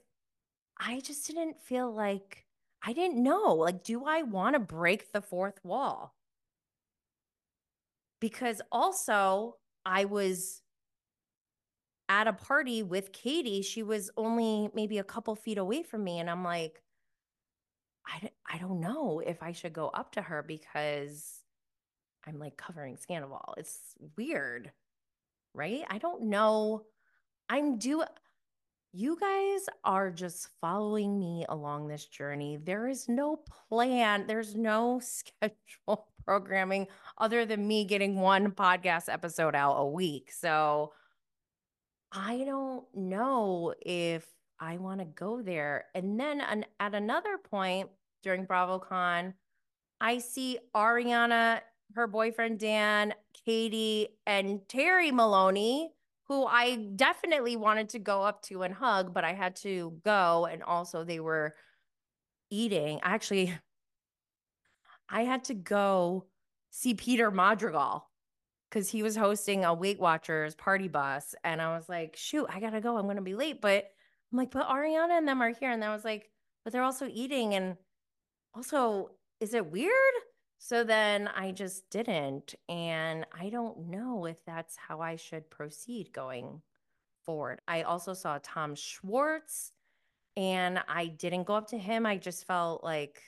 [0.80, 2.46] I just didn't feel like
[2.82, 3.54] I didn't know.
[3.54, 6.14] Like, do I want to break the fourth wall?
[8.20, 10.62] because also I was
[12.08, 13.62] at a party with Katie.
[13.62, 16.18] She was only maybe a couple feet away from me.
[16.18, 16.82] And I'm like,
[18.06, 21.44] I, I don't know if I should go up to her because
[22.26, 23.54] I'm like covering Scandoval.
[23.58, 24.72] It's weird.
[25.54, 25.84] right?
[25.90, 26.84] I don't know.
[27.48, 28.04] I'm do
[28.98, 32.58] you guys are just following me along this journey.
[32.60, 33.38] There is no
[33.70, 40.32] plan, there's no schedule programming other than me getting one podcast episode out a week.
[40.32, 40.92] So
[42.10, 44.26] I don't know if
[44.58, 45.84] I want to go there.
[45.94, 47.90] And then an, at another point
[48.24, 49.32] during BravoCon,
[50.00, 51.60] I see Ariana,
[51.94, 55.92] her boyfriend Dan, Katie, and Terry Maloney
[56.28, 60.46] who I definitely wanted to go up to and hug, but I had to go.
[60.50, 61.54] And also, they were
[62.50, 63.00] eating.
[63.02, 63.54] Actually,
[65.08, 66.26] I had to go
[66.70, 68.06] see Peter Madrigal
[68.68, 71.34] because he was hosting a Weight Watchers party bus.
[71.44, 72.98] And I was like, shoot, I got to go.
[72.98, 73.62] I'm going to be late.
[73.62, 73.90] But
[74.30, 75.70] I'm like, but Ariana and them are here.
[75.70, 76.30] And I was like,
[76.62, 77.54] but they're also eating.
[77.54, 77.76] And
[78.54, 79.92] also, is it weird?
[80.58, 82.54] So then I just didn't.
[82.68, 86.60] And I don't know if that's how I should proceed going
[87.24, 87.60] forward.
[87.68, 89.72] I also saw Tom Schwartz
[90.36, 92.06] and I didn't go up to him.
[92.06, 93.22] I just felt like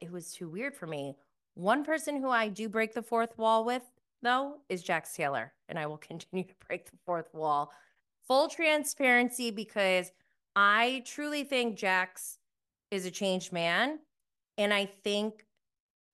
[0.00, 1.16] it was too weird for me.
[1.54, 3.82] One person who I do break the fourth wall with,
[4.22, 5.52] though, is Jax Taylor.
[5.68, 7.72] And I will continue to break the fourth wall.
[8.28, 10.10] Full transparency because
[10.54, 12.38] I truly think Jax
[12.90, 13.98] is a changed man.
[14.58, 15.46] And I think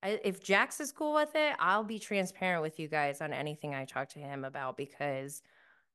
[0.03, 3.75] I, if Jax is cool with it, I'll be transparent with you guys on anything
[3.75, 5.43] I talk to him about because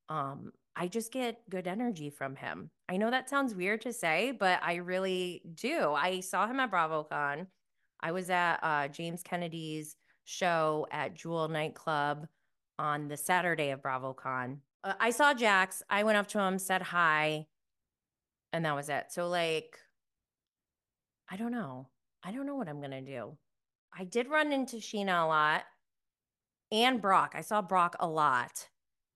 [0.10, 2.70] um, I just get good energy from him.
[2.89, 5.94] I know that sounds weird to say, but I really do.
[5.94, 7.48] I saw him at BravoCon.
[8.02, 12.28] I was at uh, James Kennedy's show at Jewel Nightclub
[12.78, 14.58] on the Saturday of BravoCon.
[14.84, 15.82] Uh, I saw Jax.
[15.89, 17.48] I went up to him, said hi,
[18.52, 19.06] and that was it.
[19.10, 19.78] So, like,
[21.30, 21.88] I don't know.
[22.24, 23.38] I don't know what I'm going to do.
[23.98, 25.64] I did run into Scheana a lot
[26.72, 27.34] and Brock.
[27.36, 28.70] I saw Brock a lot.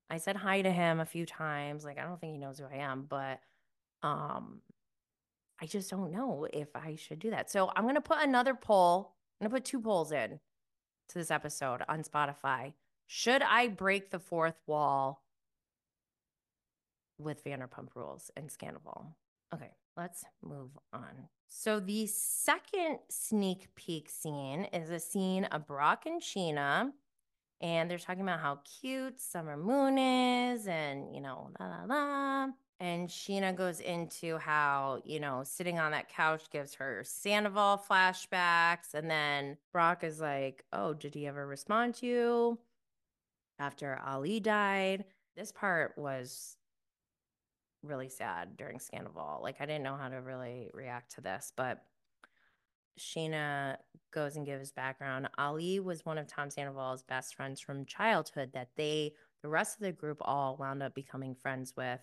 [0.09, 1.83] I said hi to him a few times.
[1.83, 3.39] Like, I don't think he knows who I am, but
[4.03, 4.61] um,
[5.61, 7.49] I just don't know if I should do that.
[7.49, 9.15] So I'm going to put another poll.
[9.39, 10.39] I'm going to put two polls in
[11.09, 12.73] to this episode on Spotify.
[13.07, 15.23] Should I break the fourth wall
[17.17, 19.13] with Vanderpump Rules and Scandoval?
[19.53, 21.29] Okay, let's move on.
[21.47, 26.91] So the second sneak peek scene is a scene of Brock and Scheana,
[27.61, 32.47] and they're talking about how cute Summer Moon is, and you know, la la la.
[32.79, 38.93] And Scheana goes into how, you know, sitting on that couch gives her Sandoval flashbacks.
[38.93, 42.59] And then Brock is like, Oh, did he ever respond to you
[43.57, 45.05] after Ali died?
[45.35, 46.55] This part was
[47.87, 49.41] really sad during Scandoval.
[49.41, 51.83] Like I didn't know how to really react to this, but
[52.99, 53.77] Scheana
[54.11, 55.29] goes and gives background.
[55.37, 59.83] Ali was one of Tom Sandoval's best friends from childhood that they, the rest of
[59.83, 61.99] the group all wound up becoming friends with.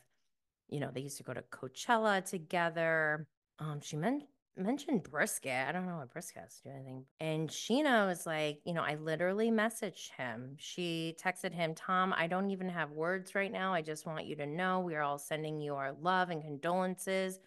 [0.69, 3.27] You know, they used to go to Coachella together.
[3.59, 4.25] Um, she meant
[4.57, 5.67] mentioned brisket.
[5.69, 7.05] I don't know what brisket has to do anything.
[7.21, 10.57] And Scheana was like, you know, I literally messaged him.
[10.59, 13.75] She texted him, Tom, I don't even have words right now.
[13.75, 17.39] I just want you to know we are all sending you our love and condolences.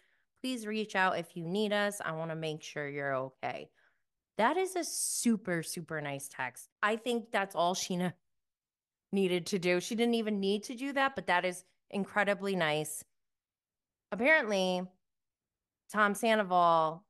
[0.42, 2.00] Please reach out if you need us.
[2.04, 3.70] I want to make sure you're okay.
[4.36, 6.68] That is a super, super nice text.
[6.82, 8.12] I think that's all Scheana
[9.12, 9.80] needed to do.
[9.80, 13.02] She didn't even need to do that, but that is incredibly nice.
[14.12, 14.82] Apparently,
[15.92, 17.04] Tom Sandoval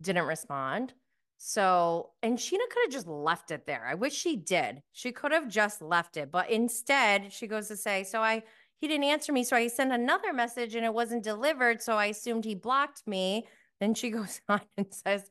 [0.00, 0.94] didn't respond.
[1.42, 3.86] So, and Scheana could have just left it there.
[3.86, 4.82] I wish she did.
[4.92, 8.42] She could have just left it, but instead she goes to say, So I,
[8.78, 9.44] he didn't answer me.
[9.44, 11.82] So I sent another message and it wasn't delivered.
[11.82, 13.46] So I assumed he blocked me.
[13.80, 15.30] Then she goes on and says,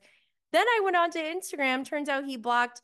[0.52, 1.84] Then I went on to Instagram.
[1.84, 2.82] Turns out he blocked,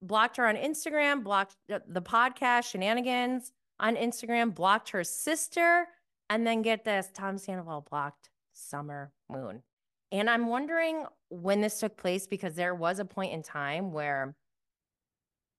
[0.00, 5.88] blocked her on Instagram, blocked the podcast shenanigans on Instagram, blocked her sister.
[6.30, 9.62] And then get this Tom Sandoval blocked summer moon.
[10.10, 14.34] And I'm wondering when this took place because there was a point in time where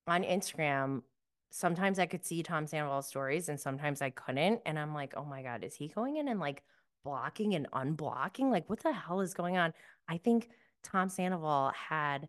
[0.07, 1.01] on Instagram,
[1.51, 4.61] sometimes I could see Tom Sandoval's stories and sometimes I couldn't.
[4.65, 6.63] And I'm like, oh my God, is he going in and like
[7.03, 8.51] blocking and unblocking?
[8.51, 9.73] Like, what the hell is going on?
[10.07, 10.49] I think
[10.83, 12.27] Tom Sandoval had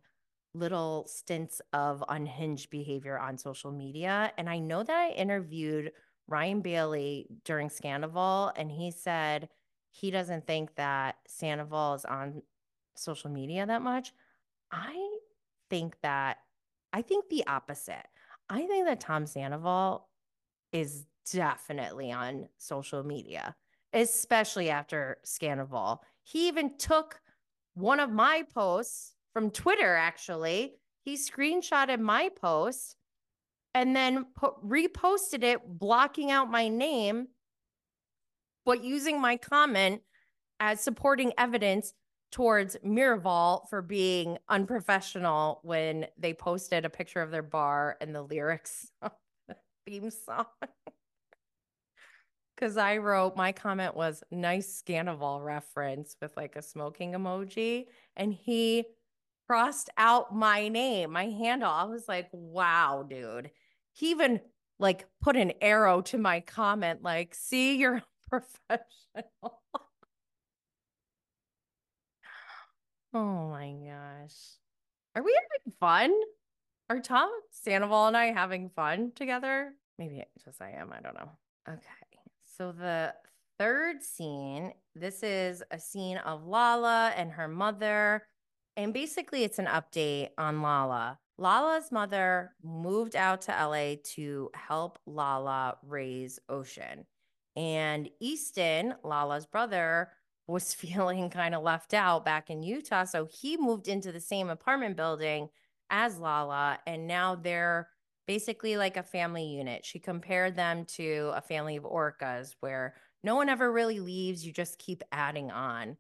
[0.55, 4.33] little stints of unhinged behavior on social media.
[4.39, 5.93] And I know that I interviewed
[6.29, 9.49] Ryan Bailey during Scandoval, and he said
[9.95, 12.43] he doesn't think that Sandoval is on
[12.97, 14.13] social media that much.
[14.73, 15.19] I
[15.71, 16.39] think that
[16.93, 18.07] I think the opposite.
[18.51, 20.09] I think that Tom Sandoval
[20.73, 23.55] is definitely on social media,
[23.93, 26.01] especially after Scandoval.
[26.25, 27.21] He even took
[27.75, 30.75] one of my posts from Twitter, actually.
[31.05, 32.97] He screenshotted my post
[33.75, 37.29] and then put, reposted it, blocking out my name,
[38.65, 40.03] but using my comment
[40.61, 41.95] as supporting evidence
[42.33, 48.23] towards Miraval for being unprofessional when they posted a picture of their bar and the
[48.23, 49.13] lyrics of
[49.49, 49.57] the
[49.87, 50.47] theme song.
[52.57, 57.87] Because I wrote, my comment was nice Scandoval reference with like a smoking emoji.
[58.15, 58.85] And he
[59.49, 61.71] crossed out my name, my handle.
[61.71, 63.51] I was like, wow, dude.
[63.93, 64.41] He even
[64.79, 68.03] like put an arrow to my comment, like, see, you're
[68.41, 69.63] professional.
[73.15, 74.35] oh my gosh.
[75.15, 76.13] Are we having fun?
[76.91, 79.73] Are Tom Sandoval and I having fun together?
[79.99, 80.93] Maybe just I am.
[80.93, 81.31] I don't know.
[81.69, 81.81] Okay.
[82.57, 83.15] So the
[83.59, 88.27] third scene, this is a scene of Lala and her mother.
[88.77, 91.19] And basically, it's an update on Lala.
[91.39, 97.07] Lala's mother moved out to LA to help Lala raise Ocean.
[97.57, 100.11] And Easton, Lala's brother,
[100.47, 103.05] was feeling kind of left out back in Utah.
[103.05, 105.49] So he moved into the same apartment building
[105.91, 106.79] as Lala.
[106.87, 107.89] And now they're
[108.27, 109.85] basically like a family unit.
[109.85, 114.45] She compared them to a family of orcas where no one ever really leaves.
[114.45, 115.97] You just keep adding on.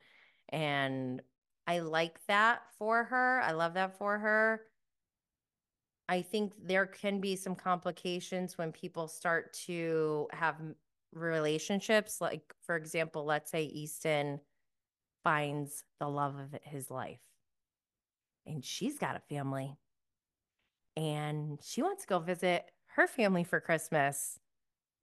[0.51, 1.23] And
[1.67, 3.41] I like that for her.
[3.43, 4.63] I love that for her.
[6.09, 10.57] I think there can be some complications when people start to have
[11.17, 12.21] relationships.
[12.21, 14.41] Like, for example, let's say Easton
[15.23, 17.21] finds the love of his life
[18.47, 19.77] and she's got a family
[20.97, 24.39] and she wants to go visit her family for Christmas.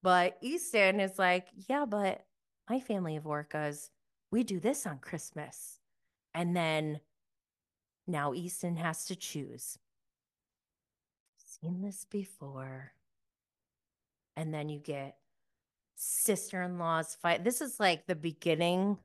[0.03, 2.25] But Easton is like, yeah, but
[2.69, 3.89] my family of orcas,
[4.31, 5.79] we do this on Christmas.
[6.33, 7.01] And then
[8.07, 9.77] now Easton has to choose.
[11.45, 12.93] Seen this before.
[14.37, 15.17] And then you get
[16.01, 17.43] sister in law's fight.
[17.43, 18.97] This is like the beginning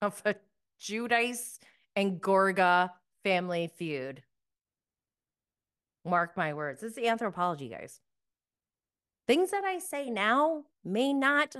[0.00, 0.34] of a
[0.80, 1.58] Giudice
[1.94, 2.90] and Gorga
[3.22, 4.22] family feud.
[6.04, 6.80] Mark my words.
[6.80, 8.00] This is Anthropologie, guys.
[9.28, 11.54] Things that I say now may not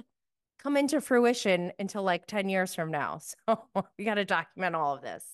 [0.58, 3.20] come into fruition until like 10 years from now.
[3.48, 5.24] So we got to document all of this.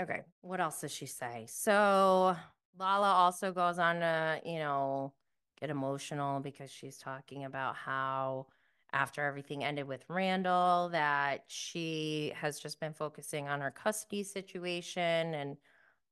[0.00, 0.20] Okay.
[0.42, 1.46] What else does she say?
[1.48, 2.36] So
[2.78, 5.12] Lala also goes on to, you know,
[5.60, 8.46] get emotional because she's talking about how
[8.92, 15.34] after everything ended with Randall, that she has just been focusing on her custody situation.
[15.34, 15.56] And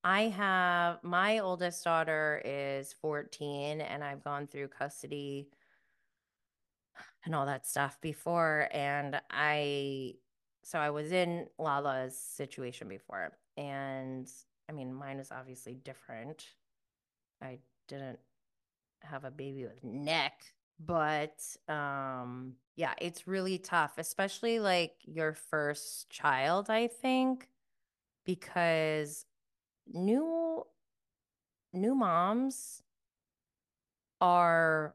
[0.03, 5.49] I have my oldest daughter is 14, and I've gone through custody
[7.25, 8.69] and all that stuff before.
[8.73, 10.15] And I,
[10.63, 13.33] so I was in Lala's situation before.
[13.57, 14.29] And
[14.69, 16.47] I mean, mine is obviously different.
[17.43, 17.59] I
[17.89, 18.19] didn't
[19.03, 20.33] have a baby with Nick,
[20.85, 27.49] but um, yeah, it's really tough, especially like your first child, I think,
[28.25, 29.27] because
[29.93, 30.65] new
[31.73, 32.83] new moms
[34.21, 34.95] are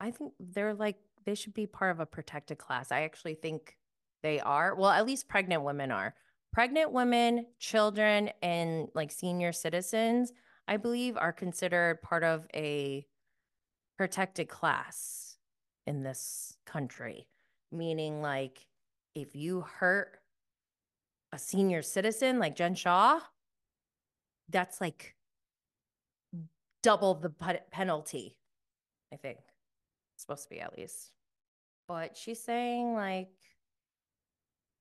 [0.00, 2.92] I think they're like they should be part of a protected class.
[2.92, 3.76] I actually think
[4.22, 4.74] they are.
[4.74, 6.14] Well, at least pregnant women are.
[6.52, 10.32] Pregnant women, children, and like senior citizens,
[10.68, 13.06] I believe, are considered part of a
[13.96, 15.36] protected class
[15.86, 17.28] in this country.
[17.72, 18.66] Meaning, like,
[19.14, 20.20] if you hurt
[21.32, 23.20] a senior citizen like Jen Shah,
[24.48, 25.16] that's like
[26.82, 27.30] double the
[27.72, 28.36] penalty,
[29.12, 29.38] I think
[30.14, 31.10] It's supposed to be at least.
[31.88, 33.30] But she's saying like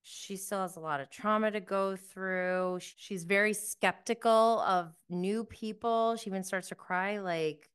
[0.03, 2.79] she still has a lot of trauma to go through.
[2.79, 6.15] She's very skeptical of new people.
[6.15, 7.69] She even starts to cry like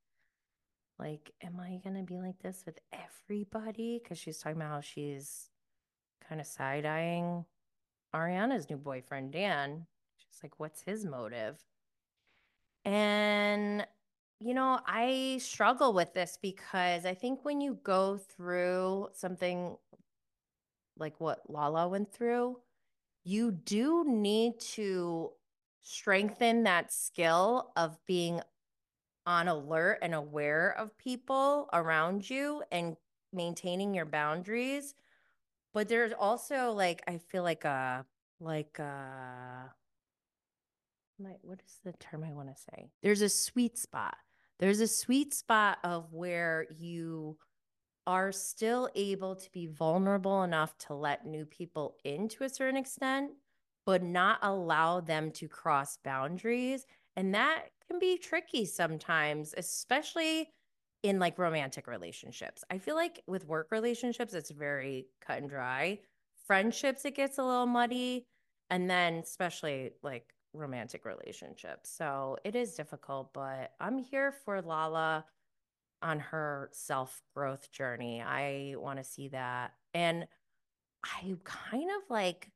[1.01, 4.80] like am I going to be like this with everybody cuz she's talking about how
[4.80, 5.51] she's
[6.28, 7.44] kind of side-eyeing
[8.14, 9.86] Ariana's new boyfriend Dan.
[10.16, 11.59] She's like what's his motive?
[12.84, 13.86] And
[14.42, 19.76] you know, I struggle with this because I think when you go through something
[20.96, 22.59] like what Lala went through,
[23.24, 25.32] you do need to
[25.82, 28.40] strengthen that skill of being
[29.31, 32.97] on alert and aware of people around you and
[33.33, 34.95] maintaining your boundaries.
[35.72, 38.05] But there's also like I feel like a
[38.41, 39.72] like a
[41.43, 42.91] what is the term I want to say?
[43.03, 44.16] There's a sweet spot
[44.61, 47.39] there's a sweet spot of where you
[48.07, 52.76] are still able to be vulnerable enough to let new people in to a certain
[52.76, 53.31] extent,
[53.87, 56.85] but not allow them to cross boundaries.
[57.16, 60.49] And that can be tricky sometimes, especially
[61.03, 62.62] in like romantic relationships.
[62.70, 65.99] I feel like with work relationships, it's very cut and dry.
[66.47, 68.26] Friendships, it gets a little muddy.
[68.68, 71.91] And then, especially like romantic relationships.
[71.91, 75.24] So it is difficult, but I'm here for Lala
[76.03, 78.22] on her self growth journey.
[78.22, 79.72] I want to see that.
[79.95, 80.26] And
[81.05, 82.53] I kind of like,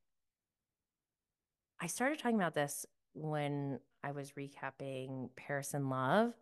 [1.80, 6.34] I started talking about this when I was recapping Paris in Love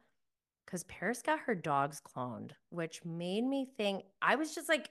[0.64, 4.90] because Paris got her dogs cloned, which made me think I was just like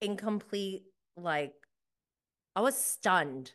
[0.00, 0.82] incomplete,
[1.16, 1.54] like,
[2.56, 3.52] I was stunned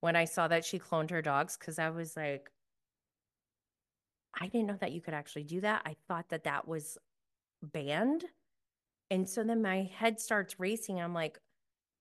[0.00, 2.50] when I saw that she cloned her dogs because I was like,
[4.38, 5.82] I didn't know that you could actually do that.
[5.86, 6.98] I thought that that was
[7.62, 8.24] banned.
[9.10, 11.00] And so then my head starts racing.
[11.00, 11.38] I'm like,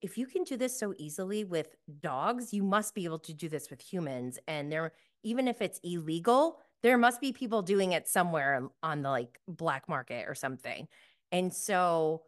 [0.04, 3.48] if you can do this so easily with dogs, you must be able to do
[3.48, 4.38] this with humans.
[4.50, 4.92] And there,
[5.24, 9.88] even if it's illegal, there must be people doing it somewhere on the like black
[9.88, 10.90] market or something.
[11.32, 12.24] And so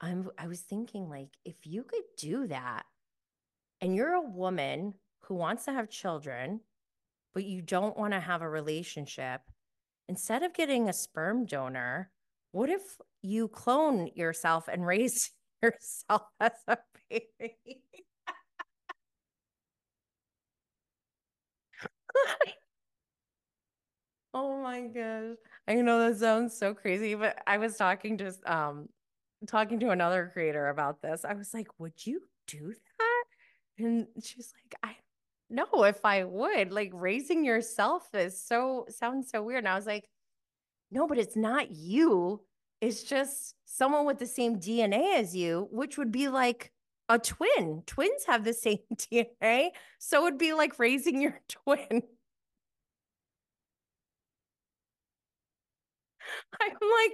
[0.00, 2.86] I'm I was thinking like if you could do that
[3.82, 6.60] and you're a woman who wants to have children,
[7.34, 9.42] but you don't want to have a relationship,
[10.08, 12.10] instead of getting a sperm donor,
[12.52, 12.80] what if
[13.20, 15.30] you clone yourself and raise
[15.62, 16.78] yourself as a
[17.10, 17.82] baby?
[24.34, 25.36] oh my gosh.
[25.66, 28.88] I know that sounds so crazy, but I was talking just um
[29.46, 31.24] talking to another creator about this.
[31.24, 33.24] I was like, "Would you do that?"
[33.84, 34.96] And she's like, "I
[35.50, 36.72] know if I would.
[36.72, 39.60] Like raising yourself is so sounds so weird.
[39.60, 40.08] And I was like,
[40.90, 42.42] no, but it's not you.
[42.80, 46.72] It's just someone with the same DNA as you, which would be like
[47.08, 47.82] a twin.
[47.86, 49.70] Twins have the same DNA.
[49.98, 52.02] So it'd be like raising your twin.
[56.60, 57.12] I'm like,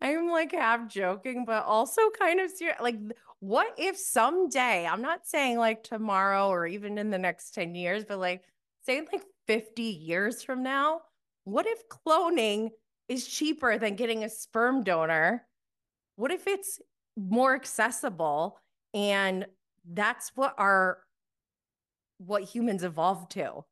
[0.00, 2.78] I'm like half joking, but also kind of serious.
[2.80, 2.96] Like,
[3.40, 8.04] what if someday, I'm not saying like tomorrow or even in the next 10 years,
[8.04, 8.42] but like,
[8.86, 11.00] say like 50 years from now,
[11.44, 12.70] what if cloning
[13.08, 15.46] is cheaper than getting a sperm donor?
[16.16, 16.80] What if it's
[17.16, 18.58] more accessible?
[18.92, 19.46] And
[19.92, 20.98] that's what our,
[22.18, 23.64] what humans evolved to.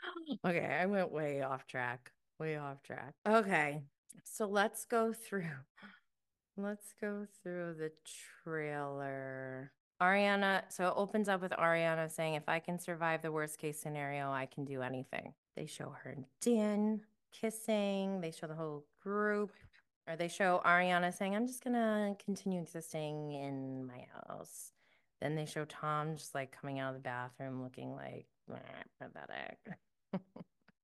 [0.46, 2.12] Okay, I went way off track.
[2.38, 3.14] Way off track.
[3.28, 3.82] Okay.
[4.24, 5.44] So let's go through.
[6.56, 7.90] Let's go through the
[8.44, 9.72] trailer.
[10.02, 13.80] Ariana, so it opens up with Ariana saying, If I can survive the worst case
[13.80, 15.32] scenario, I can do anything.
[15.56, 17.00] They show her and Dan
[17.32, 18.20] kissing.
[18.20, 19.52] They show the whole group.
[20.08, 24.72] Or they show Ariana saying, I'm just going to continue existing in my house.
[25.20, 28.26] Then they show Tom just like coming out of the bathroom looking like
[28.98, 29.58] pathetic.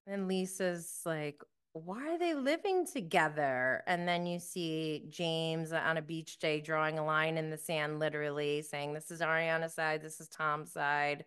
[0.06, 1.42] and Lisa's like,
[1.84, 3.82] why are they living together?
[3.86, 7.98] And then you see James on a beach day drawing a line in the sand,
[7.98, 11.24] literally saying, This is Ariana's side, this is Tom's side.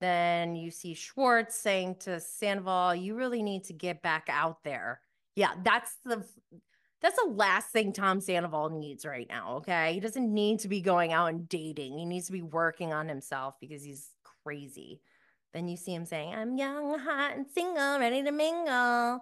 [0.00, 5.00] Then you see Schwartz saying to Sandoval, You really need to get back out there.
[5.36, 6.24] Yeah, that's the
[7.00, 9.56] that's the last thing Tom Sandoval needs right now.
[9.56, 9.94] Okay.
[9.94, 11.98] He doesn't need to be going out and dating.
[11.98, 14.10] He needs to be working on himself because he's
[14.44, 15.00] crazy.
[15.52, 19.20] Then you see him saying, I'm young, hot, and single, ready to mingle.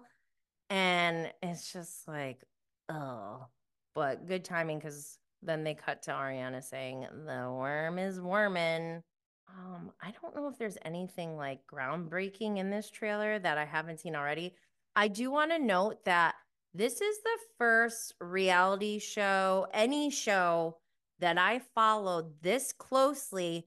[0.68, 2.42] And it's just like,
[2.88, 3.46] oh,
[3.94, 9.02] but good timing because then they cut to Ariana saying, the worm is worming.
[9.48, 14.00] Um, I don't know if there's anything like groundbreaking in this trailer that I haven't
[14.00, 14.54] seen already.
[14.94, 16.34] I do want to note that
[16.74, 20.78] this is the first reality show, any show
[21.18, 23.66] that I followed this closely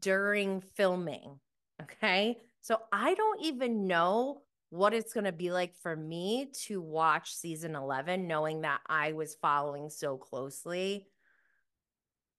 [0.00, 1.40] during filming.
[1.80, 2.38] Okay.
[2.60, 7.34] So I don't even know what it's going to be like for me to watch
[7.34, 11.06] season 11, knowing that I was following so closely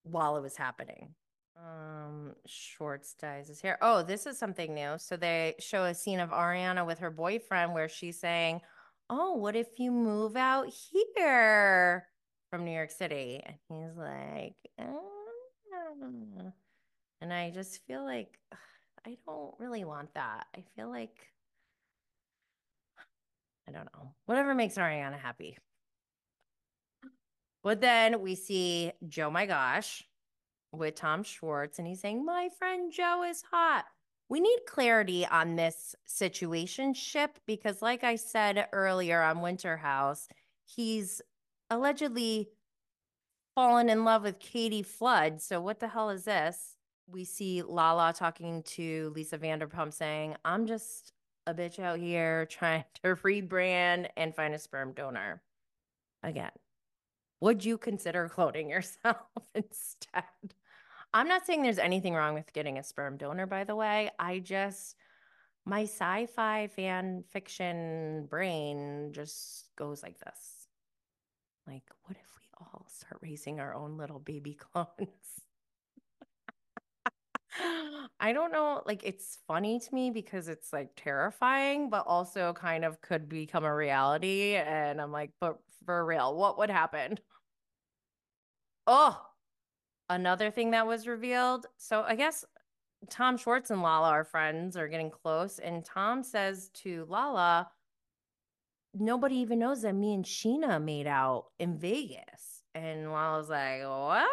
[0.03, 1.13] while it was happening.
[1.57, 3.77] Um, Schwartz dyes his hair.
[3.81, 4.95] Oh, this is something new.
[4.97, 8.61] So they show a scene of Ariana with her boyfriend where she's saying,
[9.09, 12.07] Oh, what if you move out here
[12.49, 13.41] from New York City?
[13.45, 16.53] And he's like, oh.
[17.21, 18.39] And I just feel like
[19.05, 20.47] I don't really want that.
[20.55, 21.15] I feel like
[23.67, 24.13] I don't know.
[24.25, 25.57] Whatever makes Ariana happy.
[27.61, 30.03] But then we see Jo My Gosh
[30.73, 33.85] with Tom Schwartz, and he's saying, My friend Jo is hot.
[34.29, 40.27] We need clarity on this situation ship because, like I said earlier on Winter House,
[40.65, 41.21] he's
[41.69, 42.49] allegedly
[43.55, 45.41] fallen in love with Katie Flood.
[45.41, 46.77] So, what the hell is this?
[47.07, 51.13] we see Lala talking to Lisa Vanderpump saying, I'm just
[51.45, 55.41] a bitch out here trying to rebrand and find a sperm donor.
[56.23, 56.51] Again,
[57.41, 59.17] would you consider cloning yourself
[59.55, 60.23] instead?
[61.13, 64.09] I'm not saying there's anything wrong with getting a sperm donor, by the way.
[64.17, 64.95] I just,
[65.65, 70.67] my sci fi fan fiction brain just goes like this.
[71.67, 75.43] Like, what if we all start raising our own little baby clones?
[78.19, 78.81] I don't know.
[78.85, 83.63] Like, it's funny to me because it's like terrifying, but also kind of could become
[83.65, 84.55] a reality.
[84.55, 87.19] And I'm like, but for real, what would happen?
[88.87, 89.21] Oh,
[90.13, 91.65] another thing that was revealed.
[91.77, 92.45] So I guess
[93.09, 95.59] Tom Schwartz and Lala are friends, are getting close.
[95.59, 97.69] And Tom says to Lala,
[98.93, 102.63] nobody even knows that me and Scheana made out in Vegas.
[102.75, 104.29] And Lala's like, what?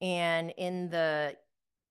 [0.00, 1.36] And in the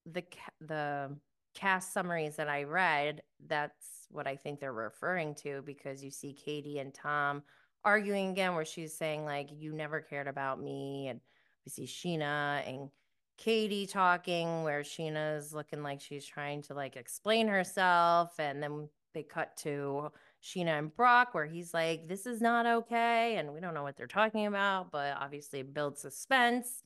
[0.05, 0.23] the
[0.61, 1.17] the
[1.55, 6.33] cast summaries that I read, that's what I think they're referring to because you see
[6.33, 7.43] Katie and Tom
[7.83, 11.19] arguing again, where she's saying like, "You never cared about me," and
[11.67, 12.89] we see Scheana and
[13.37, 19.23] Katie talking, where Scheana's looking like she's trying to like explain herself, and then they
[19.23, 20.09] cut to
[20.41, 23.97] Scheana and Brock, where he's like, "This is not okay," and we don't know what
[23.97, 26.83] they're talking about, but obviously it builds suspense.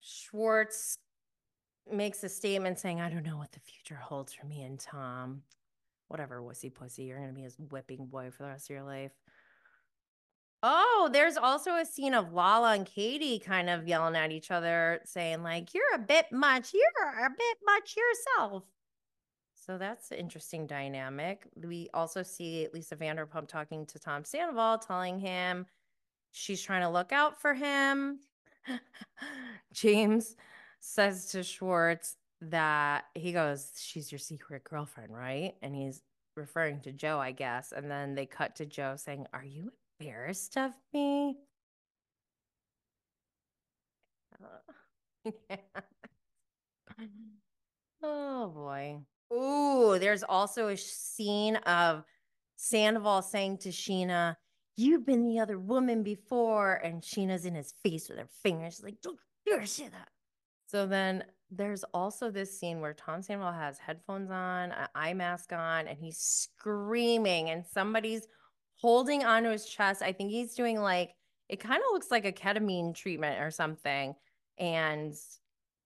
[0.00, 0.98] Schwartz
[1.90, 5.42] makes a statement saying, I don't know what the future holds for me and Tom.
[6.08, 7.04] Whatever, wussy pussy.
[7.04, 9.12] You're going to be his whipping boy for the rest of your life.
[10.66, 15.00] Oh, there's also a scene of Lala and Katie kind of yelling at each other,
[15.04, 16.72] saying, like, you're a bit much.
[16.72, 18.64] You're a bit much yourself.
[19.54, 21.46] So that's an interesting dynamic.
[21.54, 25.66] We also see Lisa Vanderpump talking to Tom Sandoval, telling him
[26.32, 28.20] she's trying to look out for him.
[29.74, 30.34] James
[30.80, 35.56] says to Schwartz that he goes, She's your secret girlfriend, right?
[35.60, 36.00] And he's
[36.36, 37.70] referring to Jo, I guess.
[37.70, 39.70] And then they cut to Jo saying, Are you
[40.00, 41.36] embarrassed of me?
[44.42, 44.72] Uh,
[45.50, 45.56] yeah.
[48.02, 49.00] Oh boy.
[49.32, 52.04] Ooh, there's also a scene of
[52.56, 54.36] Sandoval saying to Scheana,
[54.76, 56.74] You've been the other woman before.
[56.74, 60.08] And Scheana's in his face with her fingers, like, Don't you ever say that.
[60.66, 65.52] So then there's also this scene where Tom Sandoval has headphones on, an eye mask
[65.52, 68.26] on, and he's screaming, and somebody's
[68.84, 70.02] holding onto his chest.
[70.02, 71.14] I think he's doing like
[71.48, 74.14] it kind of looks like a ketamine treatment or something.
[74.58, 75.14] And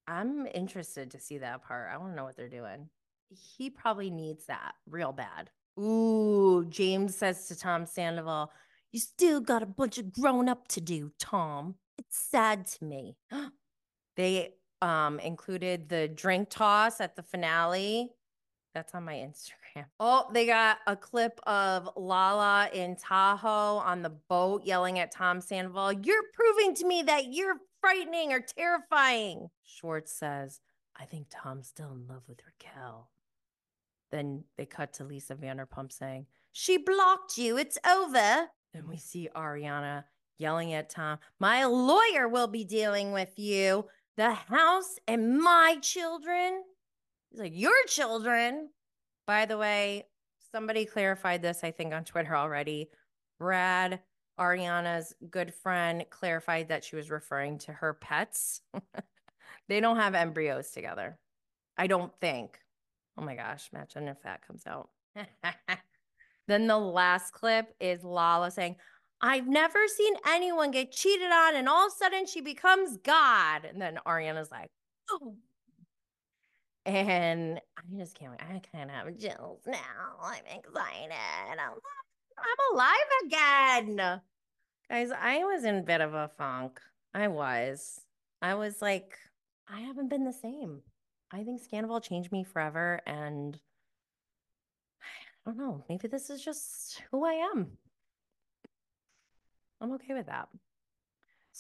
[0.09, 1.91] I'm interested to see that part.
[1.95, 2.89] I want to know what they're doing.
[3.31, 5.49] He probably needs that real bad.
[5.79, 8.51] Ooh, James says to Tom Sandoval,
[8.91, 11.77] You still got a bunch of grown up to do, Tom.
[11.99, 13.17] It's sad to me.
[14.17, 18.11] they um, included the drink toss at the finale.
[18.75, 19.68] That's on my Instagram.
[20.01, 25.41] Oh, they got a clip of Lala in Tahoe on the boat yelling at Tom
[25.41, 29.51] Sandoval, You're proving to me that you're frightening or terrifying.
[29.65, 30.61] Schwartz says,
[30.99, 33.11] I think Tom's still in love with Raquel.
[34.11, 37.57] Then they cut to Lisa Vanderpump saying, She blocked you.
[37.59, 38.49] It's over.
[38.73, 40.05] Then we see Ariana
[40.39, 46.65] yelling at Tom, My lawyer will be dealing with you the house and my children.
[47.31, 48.71] He's like, Your children.
[49.29, 50.07] By the way,
[50.53, 52.89] somebody clarified this, I think, on Twitter already.
[53.39, 54.01] Brad,
[54.41, 58.63] Ariana's good friend, clarified that she was referring to her pets.
[59.69, 61.19] they don't have embryos together.
[61.77, 62.59] I don't think.
[63.19, 64.89] Oh my gosh, imagine if that comes out.
[66.49, 68.77] then the last clip is Lala saying,
[69.21, 73.67] I've never seen anyone get cheated on, and all of a sudden she becomes God.
[73.67, 74.71] And then Ariana's like,
[75.11, 75.37] oh.
[76.89, 78.41] And I just can't wait.
[78.41, 79.77] I kind of have chills now.
[80.23, 81.13] I'm excited.
[81.13, 81.69] I'm,
[82.39, 84.21] I'm alive again.
[84.89, 86.81] Guys, I was in a bit of a funk.
[87.13, 88.01] I was.
[88.41, 89.19] I was like,
[89.69, 90.81] I haven't been the same.
[91.31, 93.03] I think Scandal changed me forever.
[93.07, 93.61] And
[95.47, 95.85] I don't know.
[95.91, 97.67] Maybe this is just who I am.
[99.83, 100.49] I'm okay with that.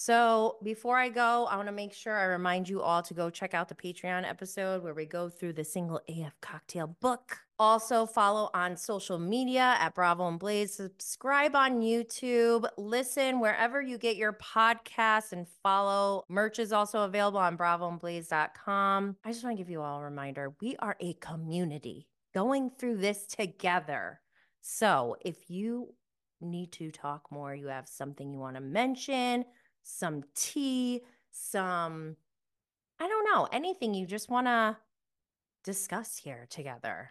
[0.00, 3.30] So before I go, I want to make sure I remind you all to go
[3.30, 7.38] check out the Patreon episode where we go through the single AF cocktail book.
[7.58, 10.72] Also follow on social media at Bravo and Blaze.
[10.72, 12.68] Subscribe on YouTube.
[12.76, 16.22] Listen wherever you get your podcasts and follow.
[16.28, 19.16] Merch is also available on bravoandblaze.com.
[19.24, 20.54] I just want to give you all a reminder.
[20.60, 24.20] We are a community going through this together.
[24.60, 25.92] So if you
[26.40, 29.44] need to talk more, you have something you want to mention,
[29.88, 32.16] some tea, some,
[33.00, 34.76] I don't know, anything you just want to
[35.64, 37.10] discuss here together,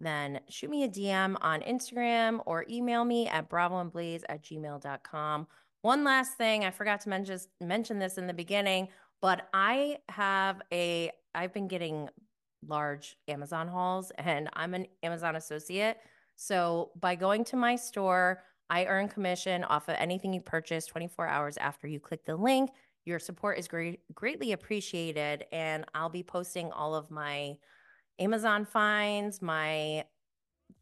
[0.00, 5.46] then shoot me a DM on Instagram or email me at bravoandblaze at gmail.com.
[5.82, 8.88] One last thing, I forgot to mention mention this in the beginning,
[9.20, 12.08] but I have a I've been getting
[12.66, 15.98] large Amazon hauls and I'm an Amazon associate.
[16.36, 18.42] So by going to my store,
[18.72, 22.70] I earn commission off of anything you purchase 24 hours after you click the link.
[23.04, 25.44] Your support is great, greatly appreciated.
[25.52, 27.56] And I'll be posting all of my
[28.18, 30.06] Amazon finds, my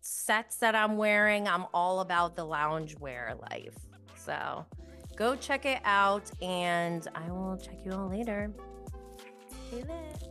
[0.03, 1.49] sets that I'm wearing.
[1.49, 3.75] I'm all about the loungewear life.
[4.15, 4.65] So
[5.17, 8.53] go check it out and I will check you all later.
[9.69, 10.30] Stay lit.